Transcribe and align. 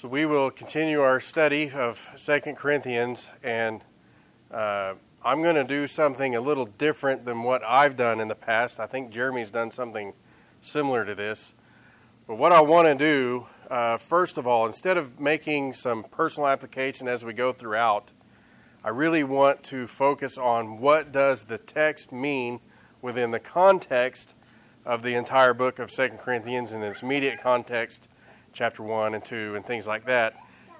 So 0.00 0.08
we 0.08 0.24
will 0.24 0.50
continue 0.50 1.02
our 1.02 1.20
study 1.20 1.70
of 1.72 2.10
Second 2.16 2.56
Corinthians, 2.56 3.30
and 3.42 3.84
uh, 4.50 4.94
I'm 5.22 5.42
going 5.42 5.56
to 5.56 5.64
do 5.64 5.86
something 5.86 6.34
a 6.36 6.40
little 6.40 6.64
different 6.64 7.26
than 7.26 7.42
what 7.42 7.62
I've 7.62 7.98
done 7.98 8.18
in 8.18 8.26
the 8.26 8.34
past. 8.34 8.80
I 8.80 8.86
think 8.86 9.10
Jeremy's 9.10 9.50
done 9.50 9.70
something 9.70 10.14
similar 10.62 11.04
to 11.04 11.14
this. 11.14 11.52
But 12.26 12.36
what 12.36 12.50
I 12.50 12.62
want 12.62 12.88
to 12.88 12.94
do, 12.94 13.46
uh, 13.68 13.98
first 13.98 14.38
of 14.38 14.46
all, 14.46 14.64
instead 14.64 14.96
of 14.96 15.20
making 15.20 15.74
some 15.74 16.04
personal 16.04 16.48
application 16.48 17.06
as 17.06 17.22
we 17.22 17.34
go 17.34 17.52
throughout, 17.52 18.10
I 18.82 18.88
really 18.88 19.22
want 19.22 19.62
to 19.64 19.86
focus 19.86 20.38
on 20.38 20.80
what 20.80 21.12
does 21.12 21.44
the 21.44 21.58
text 21.58 22.10
mean 22.10 22.60
within 23.02 23.32
the 23.32 23.38
context 23.38 24.34
of 24.86 25.02
the 25.02 25.12
entire 25.12 25.52
book 25.52 25.78
of 25.78 25.90
Second 25.90 26.20
Corinthians 26.20 26.72
in 26.72 26.82
its 26.82 27.02
immediate 27.02 27.38
context, 27.38 28.08
chapter 28.52 28.82
1 28.82 29.14
and 29.14 29.24
2 29.24 29.54
and 29.56 29.64
things 29.64 29.86
like 29.86 30.04
that. 30.06 30.34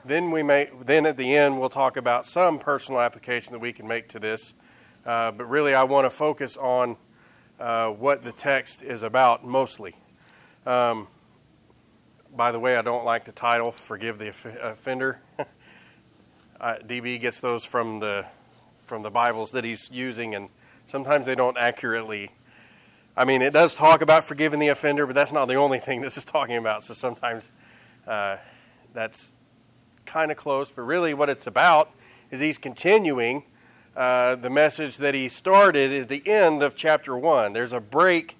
Then 0.04 0.30
we 0.30 0.42
may 0.42 0.70
then 0.84 1.04
at 1.04 1.16
the 1.16 1.36
end 1.36 1.60
we'll 1.60 1.68
talk 1.68 1.96
about 1.96 2.24
some 2.24 2.58
personal 2.58 3.00
application 3.00 3.52
that 3.52 3.58
we 3.58 3.72
can 3.72 3.86
make 3.86 4.08
to 4.08 4.18
this. 4.18 4.54
Uh, 5.04 5.32
but 5.32 5.44
really 5.48 5.74
I 5.74 5.84
want 5.84 6.06
to 6.06 6.10
focus 6.10 6.56
on 6.56 6.96
uh, 7.58 7.90
what 7.90 8.24
the 8.24 8.32
text 8.32 8.82
is 8.82 9.02
about 9.02 9.44
mostly. 9.44 9.94
Um, 10.66 11.08
by 12.34 12.52
the 12.52 12.60
way, 12.60 12.76
I 12.76 12.82
don't 12.82 13.04
like 13.04 13.24
the 13.24 13.32
title 13.32 13.72
"Forgive 13.72 14.18
the 14.18 14.28
Offender." 14.62 15.20
uh, 16.60 16.76
DB 16.86 17.20
gets 17.20 17.40
those 17.40 17.64
from 17.64 18.00
the 18.00 18.24
from 18.84 19.02
the 19.02 19.10
Bibles 19.10 19.52
that 19.52 19.64
he's 19.64 19.90
using, 19.92 20.34
and 20.34 20.48
sometimes 20.86 21.26
they 21.26 21.34
don't 21.34 21.58
accurately. 21.58 22.30
I 23.16 23.24
mean, 23.24 23.42
it 23.42 23.52
does 23.52 23.74
talk 23.74 24.00
about 24.00 24.24
forgiving 24.24 24.60
the 24.60 24.68
offender, 24.68 25.06
but 25.06 25.14
that's 25.14 25.32
not 25.32 25.46
the 25.46 25.56
only 25.56 25.78
thing 25.78 26.00
this 26.00 26.16
is 26.16 26.24
talking 26.24 26.56
about. 26.56 26.84
So 26.84 26.94
sometimes 26.94 27.50
uh, 28.06 28.36
that's 28.92 29.34
kind 30.06 30.30
of 30.30 30.36
close, 30.36 30.68
but 30.68 30.82
really 30.82 31.14
what 31.14 31.28
it's 31.28 31.46
about 31.46 31.90
is 32.30 32.40
he's 32.40 32.58
continuing 32.58 33.44
uh, 33.96 34.36
the 34.36 34.50
message 34.50 34.96
that 34.98 35.14
he 35.14 35.28
started 35.28 35.92
at 35.92 36.08
the 36.08 36.26
end 36.26 36.62
of 36.62 36.74
chapter 36.74 37.16
1. 37.16 37.52
There's 37.52 37.72
a 37.72 37.80
break 37.80 38.36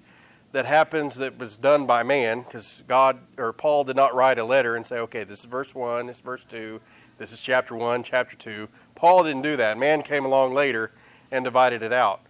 that 0.51 0.65
happens 0.65 1.15
that 1.15 1.37
was 1.37 1.55
done 1.57 1.85
by 1.85 2.03
man 2.03 2.41
because 2.41 2.83
God 2.87 3.19
or 3.37 3.53
Paul 3.53 3.83
did 3.83 3.95
not 3.95 4.13
write 4.13 4.37
a 4.37 4.43
letter 4.43 4.75
and 4.75 4.85
say, 4.85 4.99
okay, 4.99 5.23
this 5.23 5.39
is 5.39 5.45
verse 5.45 5.73
1, 5.73 6.07
this 6.07 6.17
is 6.17 6.21
verse 6.21 6.43
2, 6.43 6.79
this 7.17 7.31
is 7.31 7.41
chapter 7.41 7.75
1, 7.75 8.03
chapter 8.03 8.35
2. 8.35 8.67
Paul 8.95 9.23
didn't 9.23 9.43
do 9.43 9.55
that. 9.57 9.77
Man 9.77 10.03
came 10.03 10.25
along 10.25 10.53
later 10.53 10.91
and 11.31 11.45
divided 11.45 11.83
it 11.83 11.93
out. 11.93 12.21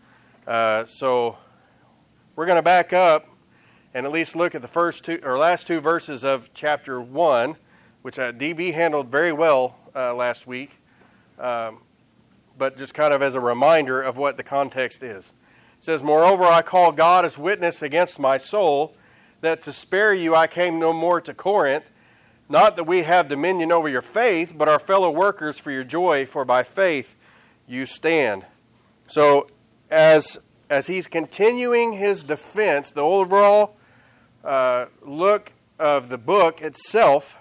Uh, 0.45 0.85
so 0.85 1.37
we're 2.35 2.45
going 2.45 2.57
to 2.57 2.63
back 2.63 2.93
up 2.93 3.25
and 3.93 4.05
at 4.05 4.11
least 4.11 4.35
look 4.35 4.55
at 4.55 4.61
the 4.61 4.67
first 4.67 5.03
two 5.03 5.19
or 5.23 5.37
last 5.37 5.67
two 5.67 5.81
verses 5.81 6.23
of 6.23 6.49
chapter 6.53 7.01
1, 7.01 7.55
which 8.01 8.17
uh, 8.17 8.31
DB 8.31 8.73
handled 8.73 9.09
very 9.09 9.33
well 9.33 9.77
uh, 9.95 10.13
last 10.13 10.47
week, 10.47 10.71
um, 11.39 11.79
but 12.57 12.77
just 12.77 12.93
kind 12.93 13.13
of 13.13 13.21
as 13.21 13.35
a 13.35 13.39
reminder 13.39 14.01
of 14.01 14.17
what 14.17 14.37
the 14.37 14.43
context 14.43 15.03
is. 15.03 15.33
It 15.77 15.83
says, 15.83 16.01
Moreover, 16.01 16.43
I 16.43 16.61
call 16.61 16.91
God 16.91 17.25
as 17.25 17.37
witness 17.37 17.81
against 17.81 18.19
my 18.19 18.37
soul 18.37 18.95
that 19.41 19.61
to 19.63 19.73
spare 19.73 20.13
you 20.13 20.35
I 20.35 20.47
came 20.47 20.79
no 20.79 20.93
more 20.93 21.19
to 21.21 21.33
Corinth. 21.33 21.85
Not 22.47 22.75
that 22.75 22.83
we 22.83 23.03
have 23.03 23.27
dominion 23.27 23.71
over 23.71 23.89
your 23.89 24.01
faith, 24.01 24.53
but 24.57 24.67
our 24.69 24.79
fellow 24.79 25.09
workers 25.09 25.57
for 25.57 25.71
your 25.71 25.83
joy, 25.83 26.25
for 26.25 26.45
by 26.45 26.63
faith 26.63 27.15
you 27.67 27.85
stand. 27.85 28.45
So, 29.07 29.47
as, 29.89 30.37
as 30.69 30.87
he's 30.87 31.07
continuing 31.07 31.93
his 31.93 32.23
defense, 32.23 32.91
the 32.91 33.01
overall 33.01 33.77
uh, 34.43 34.85
look 35.01 35.53
of 35.79 36.09
the 36.09 36.17
book 36.17 36.61
itself 36.61 37.37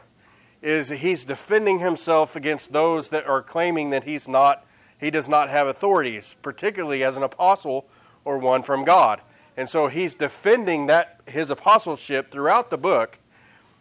is 0.62 0.88
he's 0.90 1.24
defending 1.24 1.78
himself 1.78 2.36
against 2.36 2.72
those 2.72 3.08
that 3.10 3.26
are 3.26 3.42
claiming 3.42 3.90
that 3.90 4.04
he's 4.04 4.28
not, 4.28 4.66
he 4.98 5.10
does 5.10 5.28
not 5.28 5.48
have 5.48 5.66
authorities, 5.66 6.36
particularly 6.42 7.02
as 7.02 7.16
an 7.16 7.22
apostle 7.22 7.86
or 8.24 8.38
one 8.38 8.62
from 8.62 8.84
God. 8.84 9.20
And 9.56 9.68
so 9.68 9.88
he's 9.88 10.14
defending 10.14 10.86
that 10.86 11.20
his 11.26 11.50
apostleship 11.50 12.30
throughout 12.30 12.70
the 12.70 12.78
book. 12.78 13.18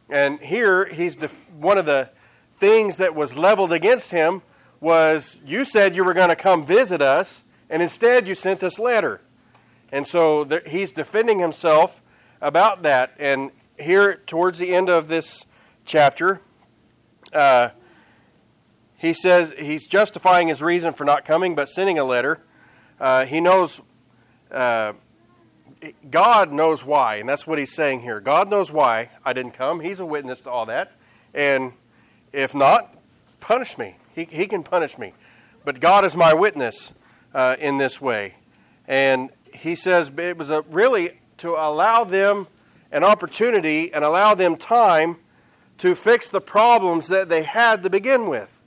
And 0.10 0.40
here 0.40 0.86
he's 0.86 1.16
def- 1.16 1.40
one 1.60 1.78
of 1.78 1.86
the 1.86 2.10
things 2.54 2.98
that 2.98 3.16
was 3.16 3.36
leveled 3.36 3.72
against 3.72 4.12
him 4.12 4.42
was 4.80 5.40
you 5.46 5.66
said 5.66 5.96
you 5.96 6.04
were 6.04 6.14
going 6.14 6.30
to 6.30 6.36
come 6.36 6.66
visit 6.66 7.02
us, 7.02 7.44
and 7.70 7.82
instead 7.82 8.28
you 8.28 8.36
sent 8.36 8.60
this 8.60 8.80
letter. 8.80 9.22
And 9.92 10.08
so 10.08 10.44
there, 10.46 10.62
he's 10.66 10.92
defending 10.92 11.40
himself 11.40 12.02
about 12.42 12.84
that. 12.84 13.14
And 13.20 13.52
here, 13.78 14.16
towards 14.26 14.60
the 14.60 14.74
end 14.74 14.90
of 14.90 15.08
this 15.08 15.46
chapter, 15.86 16.42
uh, 17.34 17.70
he 18.98 19.14
says 19.14 19.54
he's 19.58 19.88
justifying 19.88 20.48
his 20.48 20.62
reason 20.62 20.94
for 20.94 21.06
not 21.06 21.26
coming, 21.26 21.56
but 21.56 21.70
sending 21.70 21.98
a 22.00 22.04
letter. 22.04 22.40
Uh, 23.00 23.26
he 23.26 23.40
knows 23.40 23.82
uh, 24.52 24.94
God 26.10 26.52
knows 26.52 26.84
why, 26.84 27.18
and 27.18 27.30
that's 27.30 27.48
what 27.48 27.58
he's 27.58 27.74
saying 27.74 28.02
here. 28.02 28.20
God 28.20 28.50
knows 28.50 28.72
why 28.72 29.10
I 29.24 29.34
didn't 29.34 29.54
come. 29.54 29.80
He's 29.80 30.00
a 30.00 30.06
witness 30.06 30.42
to 30.42 30.52
all 30.52 30.66
that. 30.66 30.92
And 31.34 31.74
if 32.34 32.54
not, 32.54 32.96
punish 33.40 33.78
me. 33.78 33.96
He, 34.14 34.26
he 34.26 34.48
can 34.48 34.64
punish 34.64 34.98
me. 34.98 35.14
But 35.64 35.80
God 35.80 36.04
is 36.04 36.16
my 36.16 36.34
witness 36.34 36.94
uh, 37.34 37.56
in 37.60 37.78
this 37.78 38.02
way. 38.02 38.36
And 38.88 39.30
he 39.54 39.76
says 39.76 40.12
it 40.18 40.38
was 40.38 40.52
a, 40.52 40.64
really 40.64 41.19
to 41.40 41.52
allow 41.52 42.04
them 42.04 42.48
an 42.92 43.04
opportunity 43.04 43.94
and 43.94 44.04
allow 44.04 44.36
them 44.36 44.56
time 44.56 45.18
to 45.78 45.96
fix 45.96 46.30
the 46.30 46.42
problems 46.42 47.08
that 47.08 47.30
they 47.30 47.44
had 47.44 47.84
to 47.84 47.90
begin 47.90 48.28
with. 48.28 48.62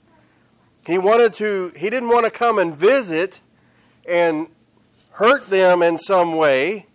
He 0.85 0.97
wanted 0.97 1.33
to, 1.33 1.71
he 1.75 1.89
didn't 1.89 2.09
want 2.09 2.25
to 2.25 2.31
come 2.31 2.59
and 2.59 2.75
visit 2.75 3.39
and 4.07 4.47
hurt 5.11 5.47
them 5.47 5.81
in 5.81 5.97
some 5.97 6.35
way. 6.35 6.87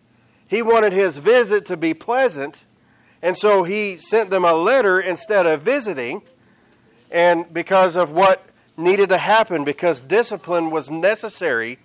He 0.46 0.62
wanted 0.62 0.92
his 0.92 1.18
visit 1.18 1.66
to 1.66 1.76
be 1.76 1.94
pleasant, 1.94 2.64
and 3.22 3.36
so 3.36 3.62
he 3.62 3.96
sent 3.96 4.30
them 4.30 4.44
a 4.44 4.54
letter 4.54 5.00
instead 5.00 5.46
of 5.46 5.62
visiting, 5.62 6.22
and 7.10 7.52
because 7.52 7.96
of 7.96 8.10
what 8.10 8.44
needed 8.76 9.08
to 9.10 9.18
happen, 9.18 9.64
because 9.64 10.00
discipline 10.00 10.70
was 10.70 10.90
necessary 10.90 11.78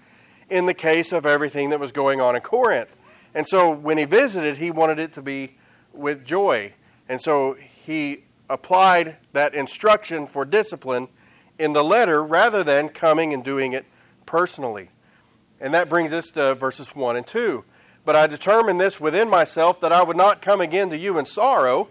in 0.49 0.65
the 0.65 0.73
case 0.73 1.11
of 1.11 1.25
everything 1.25 1.69
that 1.71 1.79
was 1.79 1.91
going 1.91 2.21
on 2.21 2.35
in 2.35 2.41
Corinth. 2.41 2.95
And 3.35 3.47
so 3.47 3.71
when 3.71 3.97
he 3.97 4.05
visited, 4.05 4.57
he 4.57 4.71
wanted 4.71 4.99
it 4.99 5.13
to 5.13 5.21
be 5.21 5.55
with 5.91 6.25
joy. 6.25 6.73
And 7.09 7.21
so 7.21 7.57
he 7.85 8.23
applied 8.49 9.17
that 9.33 9.53
instruction 9.53 10.27
for 10.27 10.45
discipline 10.45 11.07
in 11.57 11.73
the 11.73 11.83
letter 11.83 12.23
rather 12.23 12.63
than 12.63 12.89
coming 12.89 13.33
and 13.33 13.43
doing 13.43 13.73
it 13.73 13.85
personally. 14.25 14.89
And 15.59 15.73
that 15.73 15.89
brings 15.89 16.13
us 16.13 16.29
to 16.31 16.55
verses 16.55 16.95
1 16.95 17.15
and 17.15 17.25
2. 17.25 17.63
But 18.05 18.15
I 18.15 18.27
determined 18.27 18.81
this 18.81 18.99
within 18.99 19.29
myself 19.29 19.79
that 19.81 19.93
I 19.93 20.03
would 20.03 20.17
not 20.17 20.41
come 20.41 20.59
again 20.59 20.89
to 20.89 20.97
you 20.97 21.17
in 21.17 21.25
sorrow, 21.25 21.87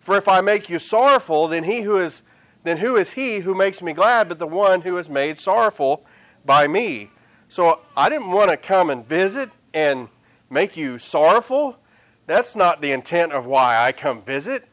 for 0.00 0.16
if 0.16 0.28
I 0.28 0.40
make 0.40 0.70
you 0.70 0.78
sorrowful, 0.78 1.48
then 1.48 1.64
he 1.64 1.82
who 1.82 1.98
is 1.98 2.22
then 2.62 2.78
who 2.78 2.96
is 2.96 3.12
he 3.12 3.40
who 3.40 3.54
makes 3.54 3.80
me 3.80 3.92
glad 3.92 4.28
but 4.28 4.38
the 4.38 4.46
one 4.46 4.80
who 4.80 4.98
is 4.98 5.08
made 5.08 5.38
sorrowful 5.38 6.04
by 6.44 6.68
me? 6.68 7.10
So 7.48 7.80
I 7.96 8.08
didn't 8.08 8.30
want 8.30 8.50
to 8.50 8.56
come 8.56 8.90
and 8.90 9.06
visit 9.06 9.50
and 9.74 10.08
make 10.50 10.76
you 10.76 10.98
sorrowful. 10.98 11.78
That's 12.26 12.56
not 12.56 12.80
the 12.80 12.92
intent 12.92 13.32
of 13.32 13.46
why 13.46 13.78
I 13.78 13.92
come 13.92 14.22
visit. 14.22 14.68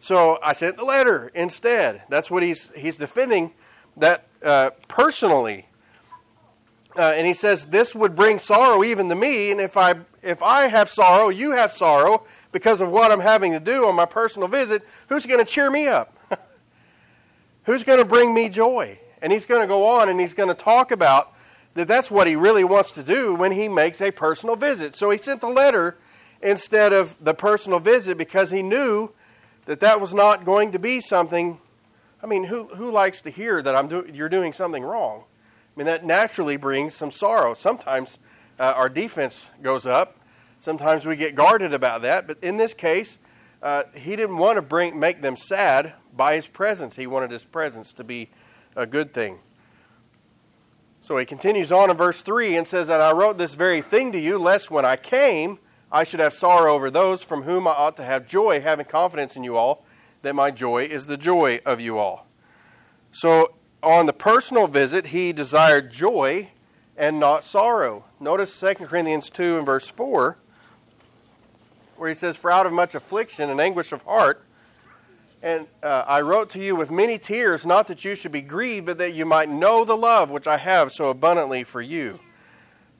So 0.00 0.38
I 0.42 0.52
sent 0.52 0.76
the 0.76 0.84
letter 0.84 1.30
instead. 1.34 2.02
That's 2.08 2.30
what 2.30 2.42
he's 2.42 2.70
he's 2.76 2.98
defending 2.98 3.52
that 3.96 4.26
uh, 4.42 4.70
personally 4.88 5.66
uh, 6.96 7.12
and 7.16 7.26
he 7.26 7.34
says, 7.34 7.66
This 7.66 7.94
would 7.94 8.14
bring 8.14 8.38
sorrow 8.38 8.84
even 8.84 9.08
to 9.08 9.14
me, 9.14 9.50
and 9.50 9.60
if 9.60 9.76
I, 9.76 9.94
if 10.22 10.42
I 10.42 10.68
have 10.68 10.88
sorrow, 10.88 11.28
you 11.28 11.52
have 11.52 11.72
sorrow 11.72 12.24
because 12.52 12.80
of 12.80 12.90
what 12.90 13.10
I'm 13.10 13.20
having 13.20 13.52
to 13.52 13.60
do 13.60 13.86
on 13.86 13.94
my 13.94 14.06
personal 14.06 14.48
visit, 14.48 14.84
who's 15.08 15.26
going 15.26 15.44
to 15.44 15.50
cheer 15.50 15.70
me 15.70 15.88
up? 15.88 16.16
who's 17.64 17.82
going 17.82 17.98
to 17.98 18.04
bring 18.04 18.32
me 18.32 18.48
joy? 18.48 18.98
And 19.22 19.32
he's 19.32 19.46
going 19.46 19.62
to 19.62 19.66
go 19.66 19.86
on 19.86 20.08
and 20.08 20.20
he's 20.20 20.34
going 20.34 20.50
to 20.50 20.54
talk 20.54 20.90
about 20.90 21.33
that 21.74 21.88
that's 21.88 22.10
what 22.10 22.26
he 22.26 22.36
really 22.36 22.64
wants 22.64 22.92
to 22.92 23.02
do 23.02 23.34
when 23.34 23.52
he 23.52 23.68
makes 23.68 24.00
a 24.00 24.10
personal 24.10 24.56
visit. 24.56 24.94
So 24.96 25.10
he 25.10 25.18
sent 25.18 25.40
the 25.40 25.48
letter 25.48 25.96
instead 26.40 26.92
of 26.92 27.16
the 27.22 27.34
personal 27.34 27.80
visit 27.80 28.16
because 28.16 28.50
he 28.50 28.62
knew 28.62 29.10
that 29.66 29.80
that 29.80 30.00
was 30.00 30.14
not 30.14 30.44
going 30.44 30.72
to 30.72 30.78
be 30.78 31.00
something. 31.00 31.58
I 32.22 32.26
mean, 32.26 32.44
who, 32.44 32.64
who 32.68 32.90
likes 32.90 33.22
to 33.22 33.30
hear 33.30 33.60
that 33.62 33.74
I'm 33.74 33.88
do, 33.88 34.08
you're 34.12 34.28
doing 34.28 34.52
something 34.52 34.82
wrong? 34.82 35.24
I 35.24 35.78
mean, 35.78 35.86
that 35.86 36.04
naturally 36.04 36.56
brings 36.56 36.94
some 36.94 37.10
sorrow. 37.10 37.54
Sometimes 37.54 38.18
uh, 38.60 38.72
our 38.76 38.88
defense 38.88 39.50
goes 39.62 39.86
up. 39.86 40.16
Sometimes 40.60 41.04
we 41.04 41.16
get 41.16 41.34
guarded 41.34 41.72
about 41.74 42.02
that. 42.02 42.26
But 42.26 42.38
in 42.42 42.56
this 42.56 42.72
case, 42.72 43.18
uh, 43.62 43.84
he 43.94 44.14
didn't 44.14 44.36
want 44.36 44.56
to 44.56 44.62
bring, 44.62 44.98
make 44.98 45.22
them 45.22 45.36
sad 45.36 45.94
by 46.16 46.36
his 46.36 46.46
presence. 46.46 46.94
He 46.94 47.06
wanted 47.06 47.30
his 47.30 47.44
presence 47.44 47.92
to 47.94 48.04
be 48.04 48.28
a 48.76 48.86
good 48.86 49.12
thing. 49.12 49.38
So 51.04 51.18
he 51.18 51.26
continues 51.26 51.70
on 51.70 51.90
in 51.90 51.98
verse 51.98 52.22
3 52.22 52.56
and 52.56 52.66
says, 52.66 52.88
And 52.88 53.02
I 53.02 53.12
wrote 53.12 53.36
this 53.36 53.54
very 53.54 53.82
thing 53.82 54.10
to 54.12 54.18
you, 54.18 54.38
lest 54.38 54.70
when 54.70 54.86
I 54.86 54.96
came, 54.96 55.58
I 55.92 56.02
should 56.02 56.18
have 56.18 56.32
sorrow 56.32 56.72
over 56.72 56.90
those 56.90 57.22
from 57.22 57.42
whom 57.42 57.68
I 57.68 57.72
ought 57.72 57.98
to 57.98 58.02
have 58.02 58.26
joy, 58.26 58.62
having 58.62 58.86
confidence 58.86 59.36
in 59.36 59.44
you 59.44 59.54
all, 59.54 59.84
that 60.22 60.34
my 60.34 60.50
joy 60.50 60.84
is 60.84 61.06
the 61.06 61.18
joy 61.18 61.60
of 61.66 61.78
you 61.78 61.98
all. 61.98 62.26
So, 63.12 63.52
on 63.82 64.06
the 64.06 64.14
personal 64.14 64.66
visit, 64.66 65.08
he 65.08 65.34
desired 65.34 65.92
joy 65.92 66.48
and 66.96 67.20
not 67.20 67.44
sorrow. 67.44 68.06
Notice 68.18 68.58
2 68.58 68.86
Corinthians 68.86 69.28
2 69.28 69.58
and 69.58 69.66
verse 69.66 69.86
4, 69.90 70.38
where 71.96 72.08
he 72.08 72.14
says, 72.14 72.38
For 72.38 72.50
out 72.50 72.64
of 72.64 72.72
much 72.72 72.94
affliction 72.94 73.50
and 73.50 73.60
anguish 73.60 73.92
of 73.92 74.00
heart, 74.04 74.46
and 75.44 75.66
uh, 75.82 76.04
I 76.06 76.22
wrote 76.22 76.48
to 76.50 76.58
you 76.58 76.74
with 76.74 76.90
many 76.90 77.18
tears, 77.18 77.66
not 77.66 77.88
that 77.88 78.02
you 78.02 78.14
should 78.14 78.32
be 78.32 78.40
grieved, 78.40 78.86
but 78.86 78.96
that 78.96 79.12
you 79.12 79.26
might 79.26 79.50
know 79.50 79.84
the 79.84 79.94
love 79.94 80.30
which 80.30 80.46
I 80.46 80.56
have 80.56 80.90
so 80.90 81.10
abundantly 81.10 81.64
for 81.64 81.82
you. 81.82 82.18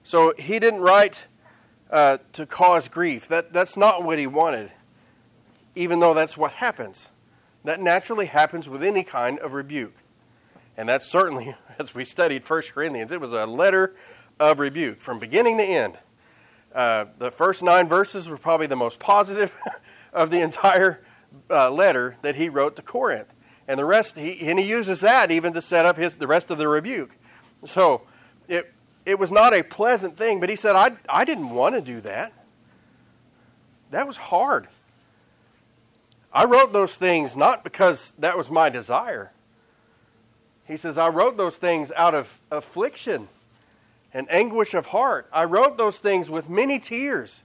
So 0.03 0.31
he 0.37 0.59
didn't 0.59 0.81
write 0.81 1.25
uh, 1.89 2.19
to 2.33 2.45
cause 2.45 2.87
grief. 2.87 3.27
That, 3.29 3.51
that's 3.51 3.75
not 3.75 4.03
what 4.03 4.19
he 4.19 4.27
wanted, 4.27 4.71
even 5.73 5.99
though 5.99 6.13
that's 6.13 6.37
what 6.37 6.51
happens. 6.51 7.09
That 7.63 7.79
naturally 7.79 8.27
happens 8.27 8.69
with 8.69 8.83
any 8.83 9.01
kind 9.01 9.39
of 9.39 9.53
rebuke. 9.53 9.95
And 10.77 10.87
that's 10.87 11.09
certainly, 11.09 11.55
as 11.79 11.95
we 11.95 12.05
studied 12.05 12.47
1 12.47 12.61
Corinthians, 12.71 13.11
it 13.11 13.19
was 13.19 13.33
a 13.33 13.47
letter 13.47 13.95
of 14.39 14.59
rebuke 14.59 14.99
from 14.99 15.17
beginning 15.17 15.57
to 15.57 15.63
end. 15.63 15.97
Uh, 16.75 17.05
the 17.17 17.31
first 17.31 17.63
nine 17.63 17.87
verses 17.87 18.29
were 18.29 18.37
probably 18.37 18.67
the 18.67 18.75
most 18.75 18.99
positive 18.99 19.51
of 20.13 20.29
the 20.29 20.41
entire 20.41 21.01
uh, 21.49 21.71
letter 21.71 22.17
that 22.21 22.35
he 22.35 22.49
wrote 22.49 22.75
to 22.75 22.81
Corinth. 22.81 23.33
And 23.67 23.79
the 23.79 23.85
rest, 23.85 24.17
he, 24.17 24.47
and 24.49 24.59
he 24.59 24.65
uses 24.65 25.01
that 25.01 25.31
even 25.31 25.53
to 25.53 25.61
set 25.61 25.85
up 25.85 25.97
his, 25.97 26.15
the 26.15 26.27
rest 26.27 26.51
of 26.51 26.57
the 26.57 26.67
rebuke. 26.67 27.15
So 27.65 28.03
it, 28.47 28.71
it 29.05 29.17
was 29.17 29.31
not 29.31 29.53
a 29.53 29.63
pleasant 29.63 30.17
thing, 30.17 30.39
but 30.39 30.49
he 30.49 30.55
said, 30.55 30.75
I, 30.75 30.91
I 31.09 31.25
didn't 31.25 31.49
want 31.49 31.75
to 31.75 31.81
do 31.81 32.01
that. 32.01 32.33
That 33.91 34.07
was 34.07 34.17
hard. 34.17 34.67
I 36.33 36.45
wrote 36.45 36.73
those 36.73 36.97
things 36.97 37.37
not 37.37 37.63
because 37.63 38.13
that 38.19 38.37
was 38.37 38.51
my 38.51 38.69
desire. 38.69 39.31
He 40.65 40.77
says, 40.77 40.97
I 40.97 41.07
wrote 41.09 41.37
those 41.37 41.57
things 41.57 41.91
out 41.95 42.13
of 42.13 42.39
affliction 42.51 43.27
and 44.13 44.27
anguish 44.31 44.73
of 44.73 44.87
heart. 44.87 45.27
I 45.31 45.43
wrote 45.45 45.77
those 45.77 45.99
things 45.99 46.29
with 46.29 46.49
many 46.49 46.79
tears. 46.79 47.43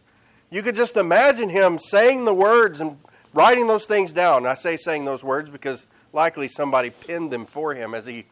You 0.50 0.62
could 0.62 0.74
just 0.74 0.96
imagine 0.96 1.48
him 1.50 1.78
saying 1.78 2.24
the 2.24 2.34
words 2.34 2.80
and 2.80 2.98
writing 3.32 3.66
those 3.66 3.86
things 3.86 4.12
down. 4.12 4.46
I 4.46 4.54
say 4.54 4.76
saying 4.76 5.04
those 5.04 5.24
words 5.24 5.50
because 5.50 5.86
likely 6.12 6.48
somebody 6.48 6.90
penned 6.90 7.30
them 7.30 7.46
for 7.46 7.74
him 7.74 7.94
as 7.94 8.06
he 8.06 8.26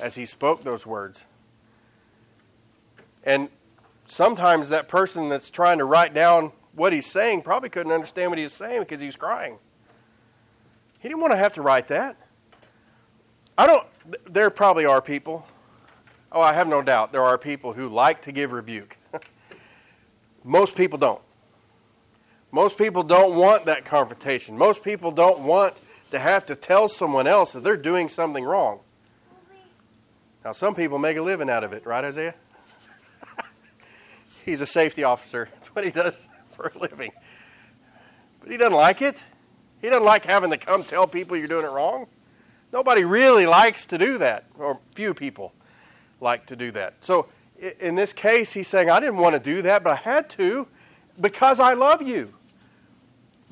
as 0.00 0.14
he 0.14 0.26
spoke 0.26 0.64
those 0.64 0.86
words. 0.86 1.26
And 3.24 3.48
sometimes 4.06 4.70
that 4.70 4.88
person 4.88 5.28
that's 5.28 5.50
trying 5.50 5.78
to 5.78 5.84
write 5.84 6.14
down 6.14 6.52
what 6.74 6.92
he's 6.92 7.06
saying 7.06 7.42
probably 7.42 7.68
couldn't 7.68 7.92
understand 7.92 8.30
what 8.30 8.38
he 8.38 8.44
was 8.44 8.52
saying 8.52 8.80
because 8.80 9.00
he 9.00 9.06
was 9.06 9.16
crying. 9.16 9.58
He 10.98 11.08
didn't 11.08 11.20
want 11.20 11.32
to 11.32 11.38
have 11.38 11.54
to 11.54 11.62
write 11.62 11.88
that. 11.88 12.16
I 13.56 13.66
don't 13.66 13.86
there 14.30 14.50
probably 14.50 14.86
are 14.86 15.02
people. 15.02 15.46
Oh, 16.32 16.40
I 16.40 16.54
have 16.54 16.66
no 16.66 16.80
doubt 16.80 17.12
there 17.12 17.22
are 17.22 17.36
people 17.36 17.74
who 17.74 17.88
like 17.88 18.22
to 18.22 18.32
give 18.32 18.52
rebuke. 18.52 18.96
Most 20.44 20.76
people 20.76 20.98
don't. 20.98 21.20
Most 22.52 22.76
people 22.76 23.02
don't 23.02 23.34
want 23.34 23.64
that 23.64 23.86
confrontation. 23.86 24.58
Most 24.58 24.84
people 24.84 25.10
don't 25.10 25.40
want 25.40 25.80
to 26.10 26.18
have 26.18 26.44
to 26.46 26.54
tell 26.54 26.86
someone 26.86 27.26
else 27.26 27.52
that 27.52 27.64
they're 27.64 27.78
doing 27.78 28.10
something 28.10 28.44
wrong. 28.44 28.80
Now, 30.44 30.52
some 30.52 30.74
people 30.74 30.98
make 30.98 31.16
a 31.16 31.22
living 31.22 31.48
out 31.48 31.64
of 31.64 31.72
it, 31.72 31.86
right, 31.86 32.04
Isaiah? 32.04 32.34
He's 34.44 34.60
a 34.60 34.66
safety 34.66 35.02
officer. 35.02 35.48
That's 35.54 35.68
what 35.68 35.84
he 35.84 35.90
does 35.90 36.28
for 36.50 36.70
a 36.74 36.78
living. 36.78 37.12
But 38.40 38.50
he 38.50 38.58
doesn't 38.58 38.76
like 38.76 39.00
it. 39.00 39.16
He 39.80 39.88
doesn't 39.88 40.04
like 40.04 40.26
having 40.26 40.50
to 40.50 40.58
come 40.58 40.84
tell 40.84 41.06
people 41.06 41.36
you're 41.36 41.48
doing 41.48 41.64
it 41.64 41.70
wrong. 41.70 42.06
Nobody 42.70 43.04
really 43.04 43.46
likes 43.46 43.86
to 43.86 43.98
do 43.98 44.18
that, 44.18 44.44
or 44.58 44.78
few 44.94 45.14
people 45.14 45.52
like 46.20 46.46
to 46.46 46.56
do 46.56 46.70
that. 46.72 46.94
So, 47.00 47.28
in 47.80 47.94
this 47.94 48.12
case, 48.12 48.52
he's 48.52 48.68
saying, 48.68 48.90
I 48.90 49.00
didn't 49.00 49.18
want 49.18 49.36
to 49.36 49.40
do 49.40 49.62
that, 49.62 49.84
but 49.84 49.92
I 49.92 49.96
had 49.96 50.28
to 50.30 50.66
because 51.20 51.60
I 51.60 51.74
love 51.74 52.02
you. 52.02 52.34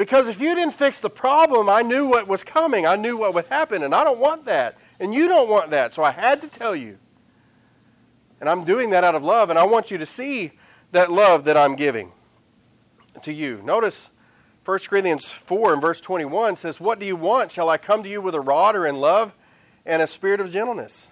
Because 0.00 0.28
if 0.28 0.40
you 0.40 0.54
didn't 0.54 0.72
fix 0.72 0.98
the 1.02 1.10
problem, 1.10 1.68
I 1.68 1.82
knew 1.82 2.06
what 2.06 2.26
was 2.26 2.42
coming. 2.42 2.86
I 2.86 2.96
knew 2.96 3.18
what 3.18 3.34
would 3.34 3.44
happen, 3.48 3.82
and 3.82 3.94
I 3.94 4.02
don't 4.02 4.18
want 4.18 4.46
that. 4.46 4.78
And 4.98 5.14
you 5.14 5.28
don't 5.28 5.50
want 5.50 5.72
that. 5.72 5.92
So 5.92 6.02
I 6.02 6.10
had 6.10 6.40
to 6.40 6.48
tell 6.48 6.74
you. 6.74 6.96
And 8.40 8.48
I'm 8.48 8.64
doing 8.64 8.88
that 8.90 9.04
out 9.04 9.14
of 9.14 9.22
love, 9.22 9.50
and 9.50 9.58
I 9.58 9.64
want 9.64 9.90
you 9.90 9.98
to 9.98 10.06
see 10.06 10.52
that 10.92 11.12
love 11.12 11.44
that 11.44 11.58
I'm 11.58 11.76
giving 11.76 12.12
to 13.20 13.30
you. 13.30 13.60
Notice 13.62 14.08
1 14.64 14.78
Corinthians 14.88 15.26
4 15.26 15.74
and 15.74 15.82
verse 15.82 16.00
21 16.00 16.56
says, 16.56 16.80
What 16.80 16.98
do 16.98 17.04
you 17.04 17.14
want? 17.14 17.52
Shall 17.52 17.68
I 17.68 17.76
come 17.76 18.02
to 18.02 18.08
you 18.08 18.22
with 18.22 18.34
a 18.34 18.40
rod 18.40 18.76
or 18.76 18.86
in 18.86 18.96
love 18.96 19.34
and 19.84 20.00
a 20.00 20.06
spirit 20.06 20.40
of 20.40 20.50
gentleness? 20.50 21.10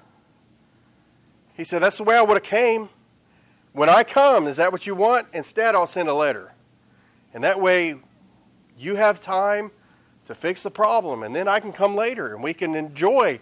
He 1.53 1.65
said, 1.65 1.83
That's 1.83 1.99
the 1.99 2.05
way 2.05 2.17
I 2.17 2.23
would 2.23 2.39
have 2.39 2.43
came. 2.43 2.89
When 3.75 3.91
I 3.91 4.03
come, 4.03 4.47
is 4.47 4.57
that 4.57 4.73
what 4.73 4.87
you 4.87 4.95
want? 4.95 5.27
Instead, 5.35 5.75
I'll 5.75 5.87
send 5.87 6.09
a 6.09 6.15
letter. 6.15 6.55
And 7.35 7.45
that 7.45 7.61
way, 7.61 7.97
you 8.79 8.97
have 8.97 9.21
time 9.21 9.71
to 10.27 10.35
fix 10.35 10.63
the 10.63 10.71
problem, 10.71 11.23
and 11.23 11.35
then 11.35 11.49
I 11.49 11.61
can 11.61 11.73
come 11.73 11.95
later 11.95 12.35
and 12.35 12.43
we 12.43 12.55
can 12.55 12.75
enjoy 12.75 13.41